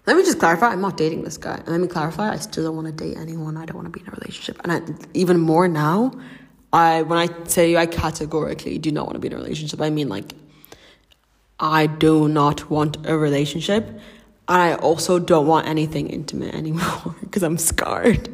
[0.08, 0.68] Let me just clarify.
[0.68, 1.60] I'm not dating this guy.
[1.66, 2.32] Let me clarify.
[2.32, 3.58] I still don't want to date anyone.
[3.58, 4.62] I don't want to be in a relationship.
[4.64, 4.82] And I,
[5.16, 6.12] even more now,
[6.72, 9.90] I when I say I categorically do not want to be in a relationship, I
[9.90, 10.34] mean like
[11.60, 13.88] I do not want a relationship.
[14.48, 18.30] And I also don't want anything intimate anymore because I'm scarred.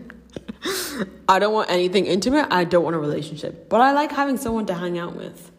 [1.30, 2.48] I don't want anything intimate.
[2.52, 3.70] I don't want a relationship.
[3.70, 5.51] But I like having someone to hang out with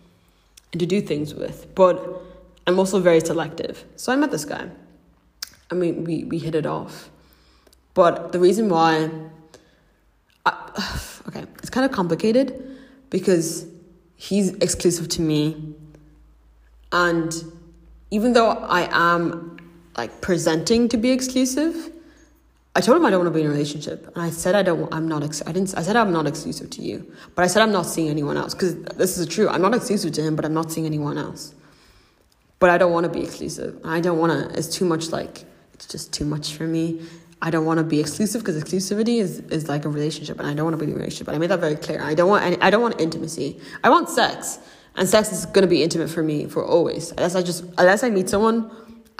[0.73, 1.73] and to do things with.
[1.75, 2.23] But
[2.67, 3.85] I'm also very selective.
[3.97, 4.69] So I met this guy.
[5.71, 7.11] I mean, we, we hit it off.
[7.95, 9.11] But the reason why,
[10.47, 12.79] I, okay, it's kind of complicated
[13.11, 13.67] because
[14.17, 15.75] he's exclusive to me.
[16.91, 17.35] And
[18.11, 19.59] even though I am
[19.97, 21.92] like presenting to be exclusive,
[22.75, 24.63] I told him I don't want to be in a relationship, and I said I
[24.63, 24.93] don't.
[24.95, 25.23] I'm not.
[25.23, 25.77] Ex- I didn't.
[25.77, 28.55] I said I'm not exclusive to you, but I said I'm not seeing anyone else
[28.55, 29.49] because this is true.
[29.49, 31.55] I'm not exclusive to him, but I'm not seeing anyone else.
[32.61, 33.79] But I don't want to be exclusive.
[33.85, 34.59] I don't want to.
[34.59, 35.11] It's too much.
[35.11, 35.45] Like
[35.75, 37.03] it's just too much for me.
[37.43, 40.55] I don't want to be exclusive because exclusivity is, is like a relationship, and I
[40.55, 41.27] don't want to be in a relationship.
[41.27, 42.01] But I made that very clear.
[42.01, 42.45] I don't want.
[42.45, 43.61] Any, I don't want intimacy.
[43.85, 44.61] I want sex,
[44.95, 47.11] and sex is gonna be intimate for me for always.
[47.11, 48.71] Unless I just unless I meet someone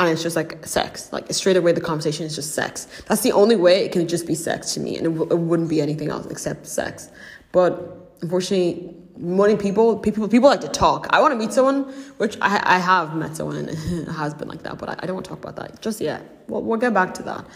[0.07, 1.13] and it's just like sex.
[1.13, 2.87] Like straight away, the conversation is just sex.
[3.07, 5.39] That's the only way it can just be sex to me, and it, w- it
[5.39, 7.11] wouldn't be anything else except sex.
[7.53, 11.07] But unfortunately, many people people people like to talk.
[11.11, 11.85] I want to meet someone,
[12.19, 13.69] which I, I have met someone
[14.17, 16.45] has been like that, but I, I don't want to talk about that just yet.
[16.49, 17.47] We'll, we'll get back to that.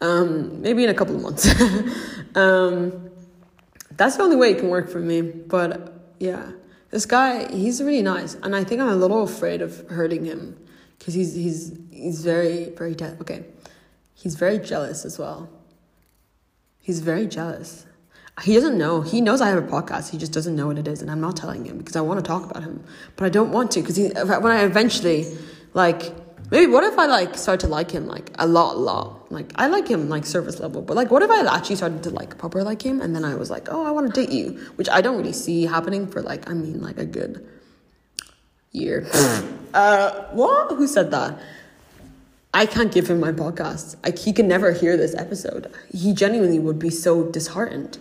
[0.00, 1.48] Um, maybe in a couple of months.
[2.34, 3.10] um,
[3.92, 5.22] that's the only way it can work for me.
[5.22, 6.50] But yeah,
[6.90, 10.58] this guy, he's really nice, and I think I'm a little afraid of hurting him
[11.04, 13.44] because he's he's he's very very de- okay.
[14.14, 15.50] He's very jealous as well.
[16.80, 17.84] He's very jealous.
[18.42, 19.02] He doesn't know.
[19.02, 20.10] He knows I have a podcast.
[20.10, 22.24] He just doesn't know what it is, and I'm not telling him because I want
[22.24, 22.82] to talk about him,
[23.16, 25.26] but I don't want to because when I eventually
[25.74, 26.14] like
[26.50, 29.30] maybe what if I like start to like him like a lot, a lot.
[29.30, 32.10] Like I like him like surface level, but like what if I actually started to
[32.10, 34.52] like proper like him, and then I was like, oh, I want to date you,
[34.76, 37.46] which I don't really see happening for like I mean like a good
[38.74, 39.06] year.
[39.74, 40.76] uh, what?
[40.76, 41.38] Who said that?
[42.52, 43.96] I can't give him my podcast.
[44.04, 45.72] Like he can never hear this episode.
[45.92, 47.98] He genuinely would be so disheartened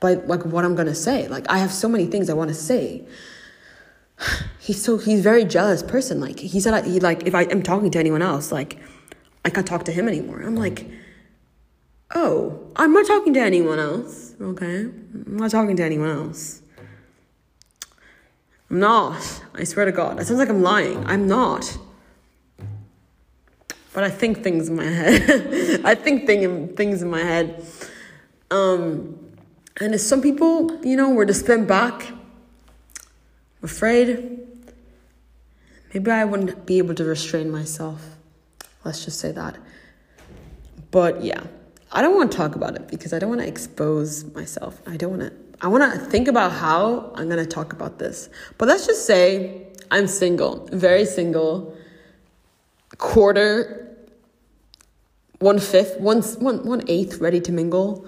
[0.00, 1.28] by like what I'm gonna say.
[1.28, 3.04] Like I have so many things I want to say.
[4.58, 6.20] He's so he's very jealous person.
[6.20, 8.78] Like he said, he like if I am talking to anyone else, like
[9.44, 10.42] I can't talk to him anymore.
[10.42, 10.86] I'm like,
[12.14, 14.34] oh, I'm not talking to anyone else.
[14.38, 16.60] Okay, I'm not talking to anyone else.
[18.70, 19.42] I'm not.
[19.54, 20.20] I swear to God.
[20.20, 21.04] It sounds like I'm lying.
[21.06, 21.76] I'm not.
[23.92, 25.80] But I think things in my head.
[25.84, 27.64] I think thing, things in my head.
[28.50, 29.18] Um,
[29.80, 34.38] and if some people, you know, were to spin back, I'm afraid
[35.92, 38.16] maybe I wouldn't be able to restrain myself.
[38.84, 39.56] Let's just say that.
[40.92, 41.42] But yeah,
[41.90, 44.80] I don't want to talk about it because I don't want to expose myself.
[44.86, 47.98] I don't want to I want to think about how I'm going to talk about
[47.98, 48.30] this.
[48.56, 51.76] But let's just say I'm single, very single,
[52.96, 53.96] quarter,
[55.38, 58.06] one fifth, one, one, one eighth ready to mingle.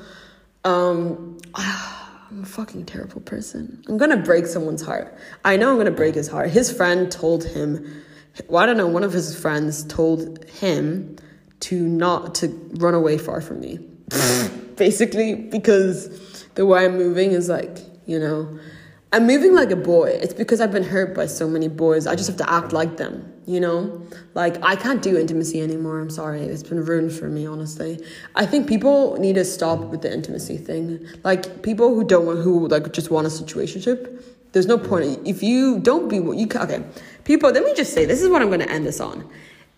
[0.64, 3.84] Um, I'm a fucking terrible person.
[3.86, 5.14] I'm to break someone's heart.
[5.44, 6.48] I know I'm to break his heart.
[6.48, 8.02] His friend told him,
[8.48, 11.16] well, I don't know, one of his friends told him
[11.60, 13.80] to not to run away far from me.
[14.76, 16.21] Basically, because
[16.54, 18.58] the way I'm moving is like, you know,
[19.14, 20.08] I'm moving like a boy.
[20.08, 22.06] It's because I've been hurt by so many boys.
[22.06, 24.06] I just have to act like them, you know?
[24.32, 26.00] Like, I can't do intimacy anymore.
[26.00, 26.40] I'm sorry.
[26.40, 28.02] It's been ruined for me, honestly.
[28.34, 31.06] I think people need to stop with the intimacy thing.
[31.24, 35.20] Like, people who don't want, who like just want a situationship, there's no point.
[35.26, 36.82] If you don't be what you okay.
[37.24, 39.28] People, let me just say, this is what I'm going to end this on.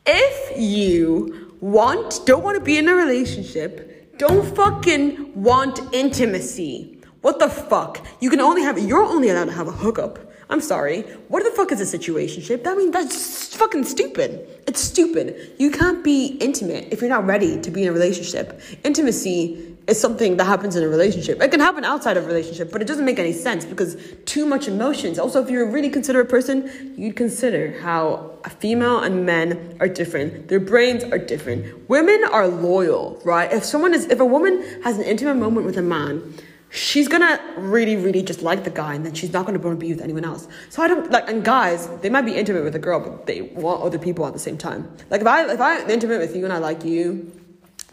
[0.07, 6.99] If you want, don't want to be in a relationship, don't fucking want intimacy.
[7.21, 8.05] What the fuck?
[8.21, 10.19] You can only have, you're only allowed to have a hookup.
[10.51, 11.03] I'm sorry.
[11.29, 12.67] What the fuck is a situationship?
[12.67, 14.47] I mean, that's fucking stupid.
[14.67, 15.55] It's stupid.
[15.59, 18.61] You can't be intimate if you're not ready to be in a relationship.
[18.85, 21.43] Intimacy is something that happens in a relationship.
[21.43, 24.47] It can happen outside of a relationship, but it doesn't make any sense because too
[24.47, 25.19] much emotions.
[25.19, 29.89] Also, if you're a really considerate person, you'd consider how a female and men are
[29.89, 30.49] different.
[30.49, 31.89] Their brains are different.
[31.89, 33.53] Women are loyal, right?
[33.53, 36.35] If someone is, if a woman has an intimate moment with a man,
[36.71, 39.87] she's gonna really, really just like the guy, and then she's not gonna want to
[39.87, 40.49] be with anyone else.
[40.71, 43.43] So I don't like, and guys, they might be intimate with a girl, but they
[43.43, 44.91] want other people at the same time.
[45.11, 47.31] Like if I if I'm intimate with you and I like you,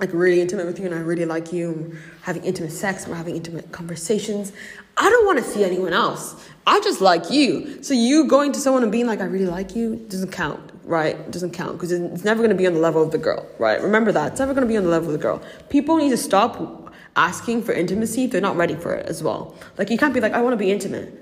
[0.01, 3.11] like really intimate with you and I really like you, and having intimate sex, and
[3.11, 4.51] we're having intimate conversations.
[4.97, 6.49] I don't want to see anyone else.
[6.67, 7.81] I just like you.
[7.83, 11.31] So you going to someone and being like, I really like you, doesn't count, right?
[11.31, 13.81] Doesn't count because it's never going to be on the level of the girl, right?
[13.81, 14.31] Remember that.
[14.31, 15.41] It's never going to be on the level of the girl.
[15.69, 19.55] People need to stop asking for intimacy if they're not ready for it as well.
[19.77, 21.13] Like you can't be like, I want to be intimate.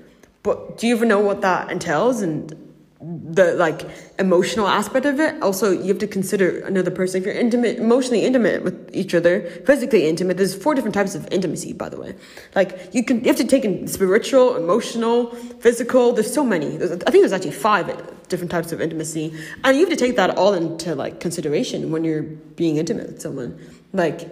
[0.42, 2.22] But do you even know what that entails?
[2.22, 2.69] And
[3.02, 3.88] the like
[4.18, 5.42] emotional aspect of it.
[5.42, 7.20] Also you have to consider another person.
[7.20, 11.26] If you're intimate emotionally intimate with each other physically intimate there's four different types of
[11.32, 12.14] intimacy by the way.
[12.54, 15.30] Like you can you have to take in spiritual emotional
[15.60, 16.12] physical.
[16.12, 16.76] There's so many.
[16.76, 17.86] There's, i think there's actually five
[18.28, 19.34] different types of intimacy.
[19.64, 23.22] And you have to take that all into like consideration when you're being intimate with
[23.22, 23.58] someone.
[23.94, 24.28] Like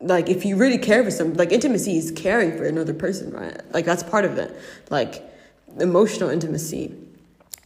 [0.00, 3.60] like if you really care for some like intimacy is caring for another person right?
[3.72, 4.52] Like that's part of it.
[4.90, 5.22] Like
[5.78, 6.96] emotional intimacy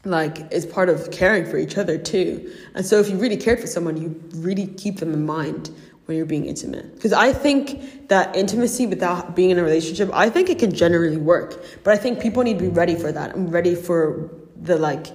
[0.06, 2.52] like is part of caring for each other too.
[2.74, 5.70] And so if you really cared for someone, you really keep them in mind
[6.06, 6.94] when you're being intimate.
[6.94, 11.16] Because I think that intimacy without being in a relationship, I think it can generally
[11.16, 11.64] work.
[11.82, 15.08] But I think people need to be ready for that and ready for the like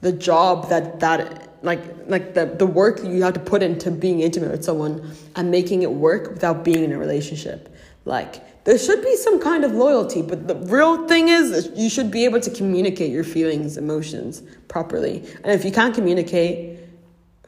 [0.00, 4.20] the job that that like like the the work you have to put into being
[4.20, 7.74] intimate with someone and making it work without being in a relationship.
[8.06, 12.08] Like there should be some kind of loyalty, but the real thing is you should
[12.08, 15.24] be able to communicate your feelings, emotions properly.
[15.42, 16.78] And if you can't communicate,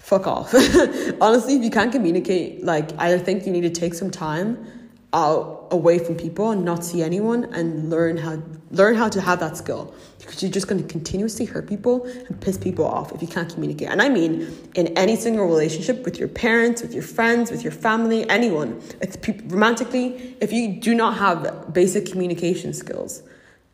[0.00, 0.52] fuck off.
[1.20, 4.66] Honestly, if you can't communicate, like I think you need to take some time
[5.12, 9.40] out away from people and not see anyone and learn how learn how to have
[9.40, 9.92] that skill.
[10.18, 13.52] Because you're just going to continuously hurt people and piss people off if you can't
[13.52, 13.88] communicate.
[13.88, 17.72] And i mean in any single relationship with your parents with your friends with your
[17.72, 18.80] family anyone.
[19.00, 23.22] It's pe- romantically if you do not have basic communication skills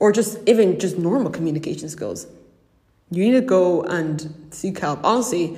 [0.01, 2.27] or just even just normal communication skills
[3.11, 5.01] you need to go and seek help.
[5.05, 5.57] Honestly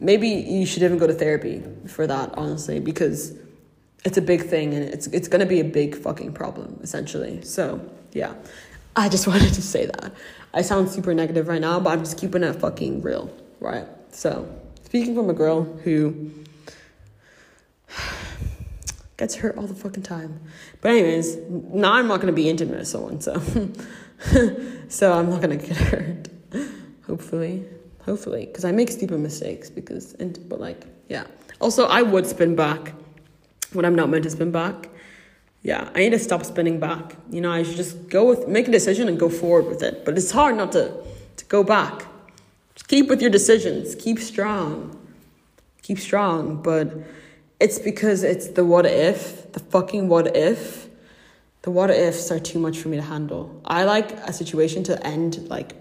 [0.00, 3.34] maybe you should even go to therapy for that honestly because
[4.04, 7.42] it's a big thing and it's it's gonna be a big fucking problem essentially.
[7.44, 7.80] So
[8.12, 8.34] yeah,
[8.96, 10.12] I just wanted to say that.
[10.54, 13.86] I sound super negative right now, but I'm just keeping it fucking real, right?
[14.10, 14.48] So
[14.84, 16.30] speaking from a girl who
[19.16, 20.40] gets hurt all the fucking time.
[20.80, 23.40] But anyways, now I'm not gonna be intimate with someone, so
[24.88, 26.28] so I'm not gonna get hurt.
[27.06, 27.64] Hopefully,
[28.04, 29.70] hopefully, because I make stupid mistakes.
[29.70, 31.24] Because and but like yeah.
[31.60, 32.92] Also, I would spin back
[33.74, 34.88] when I'm not meant to spin back.
[35.62, 37.16] Yeah, I need to stop spinning back.
[37.30, 40.04] You know, I should just go with make a decision and go forward with it.
[40.04, 40.92] But it's hard not to
[41.36, 42.06] to go back.
[42.74, 43.94] Just keep with your decisions.
[43.94, 44.98] Keep strong.
[45.82, 46.62] Keep strong.
[46.62, 46.92] But
[47.60, 50.88] it's because it's the what if, the fucking what if.
[51.62, 53.60] The what ifs are too much for me to handle.
[53.64, 55.74] I like a situation to end like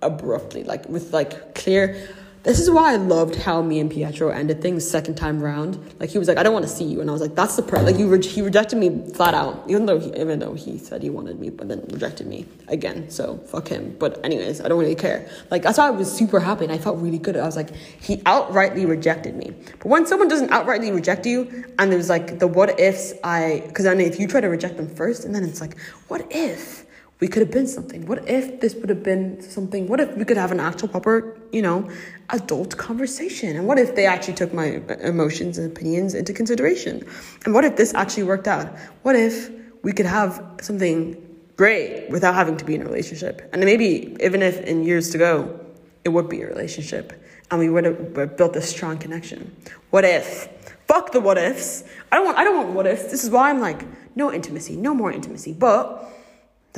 [0.00, 2.08] abruptly, like with like clear
[2.48, 5.78] this is why I loved how me and Pietro ended things second time round.
[6.00, 7.56] Like he was like, I don't want to see you, and I was like, that's
[7.56, 7.84] the part.
[7.84, 11.02] Like you, re- he rejected me flat out, even though he, even though he said
[11.02, 13.10] he wanted me, but then rejected me again.
[13.10, 13.94] So fuck him.
[13.98, 15.28] But anyways, I don't really care.
[15.50, 17.36] Like that's why I was super happy and I felt really good.
[17.36, 19.52] I was like, he outrightly rejected me.
[19.78, 23.84] But when someone doesn't outrightly reject you, and there's like the what ifs, I because
[23.84, 25.78] then if you try to reject them first, and then it's like,
[26.08, 26.86] what if?
[27.20, 28.06] We could have been something.
[28.06, 29.88] What if this would have been something?
[29.88, 31.90] What if we could have an actual proper, you know,
[32.30, 33.56] adult conversation?
[33.56, 37.04] And what if they actually took my emotions and opinions into consideration?
[37.44, 38.68] And what if this actually worked out?
[39.02, 39.50] What if
[39.82, 41.16] we could have something
[41.56, 43.48] great without having to be in a relationship?
[43.52, 45.58] And maybe even if in years to go,
[46.04, 47.12] it would be a relationship
[47.50, 49.56] and we would have built a strong connection.
[49.90, 50.48] What if?
[50.86, 51.84] Fuck the what ifs.
[52.12, 53.04] I don't want I don't want what ifs.
[53.04, 55.52] This is why I'm like, no intimacy, no more intimacy.
[55.52, 56.08] But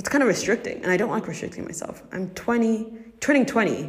[0.01, 2.03] that's kind of restricting and i don't like restricting myself.
[2.11, 2.91] I'm 20
[3.21, 3.85] turning 20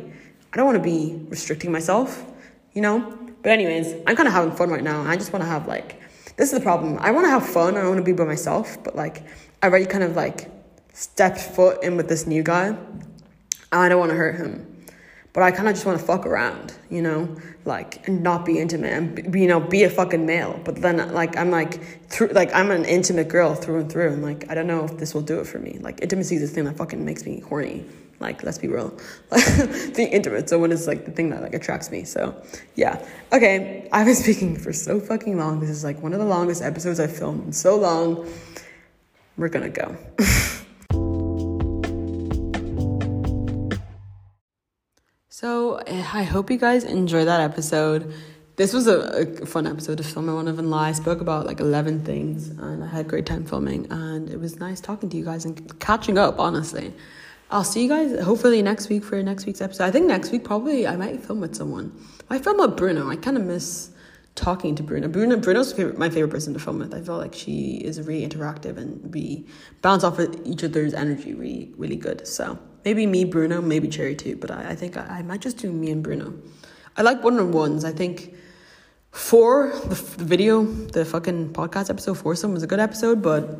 [0.51, 2.25] i don't want to be restricting myself
[2.73, 3.17] you know?
[3.41, 6.01] But anyways i'm kind of having fun right now i just want to have like
[6.35, 6.97] this is the problem.
[6.99, 9.23] I want to have fun i want to be by myself but like
[9.63, 10.51] i already kind of like
[10.91, 12.77] stepped foot in with this new guy and
[13.71, 14.67] i don't want to hurt him
[15.33, 18.59] but I kind of just want to fuck around, you know, like and not be
[18.59, 20.59] intimate and be, you know be a fucking male.
[20.63, 24.21] But then like I'm like through like I'm an intimate girl through and through, and
[24.21, 25.77] like I don't know if this will do it for me.
[25.79, 27.85] Like intimacy is the thing that fucking makes me horny.
[28.19, 28.95] Like let's be real,
[29.95, 30.51] being intimate.
[30.51, 32.03] when it's like the thing that like attracts me.
[32.03, 32.39] So
[32.75, 33.87] yeah, okay.
[33.91, 35.59] I've been speaking for so fucking long.
[35.61, 38.27] This is like one of the longest episodes I've filmed in so long.
[39.37, 39.95] We're gonna go.
[45.41, 48.13] So eh, I hope you guys enjoy that episode.
[48.57, 50.29] This was a, a, fun episode to film.
[50.29, 50.89] I won't even lie.
[50.89, 53.87] I spoke about like 11 things and I had a great time filming.
[53.89, 56.93] And it was nice talking to you guys and catching up, honestly.
[57.49, 59.85] I'll see you guys hopefully next week for next week's episode.
[59.85, 61.91] I think next week probably I might film with someone.
[62.29, 63.09] I film with Bruno.
[63.09, 63.89] I kind of miss
[64.35, 65.07] talking to Bruno.
[65.07, 66.93] Bruno Bruno's favorite, my favorite person to film with.
[66.93, 69.47] I feel like she is really interactive and we
[69.81, 72.27] bounce off of each other's energy really really good.
[72.27, 75.57] So Maybe me, Bruno, maybe Cherry too, but I, I think I, I, might just
[75.57, 76.33] do me and Bruno.
[76.97, 77.85] I like one on ones.
[77.85, 78.33] I think
[79.11, 83.59] four, the, the video, the fucking podcast episode foursome was a good episode, but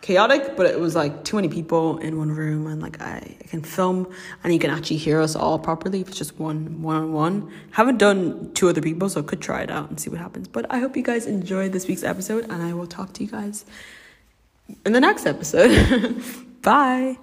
[0.00, 3.44] chaotic, but it was like too many people in one room and like I, I
[3.48, 4.10] can film
[4.42, 7.52] and you can actually hear us all properly if it's just one one on one.
[7.72, 10.48] Haven't done two other people, so could try it out and see what happens.
[10.48, 13.30] But I hope you guys enjoyed this week's episode and I will talk to you
[13.30, 13.64] guys
[14.86, 16.22] in the next episode.
[16.62, 17.18] Bye.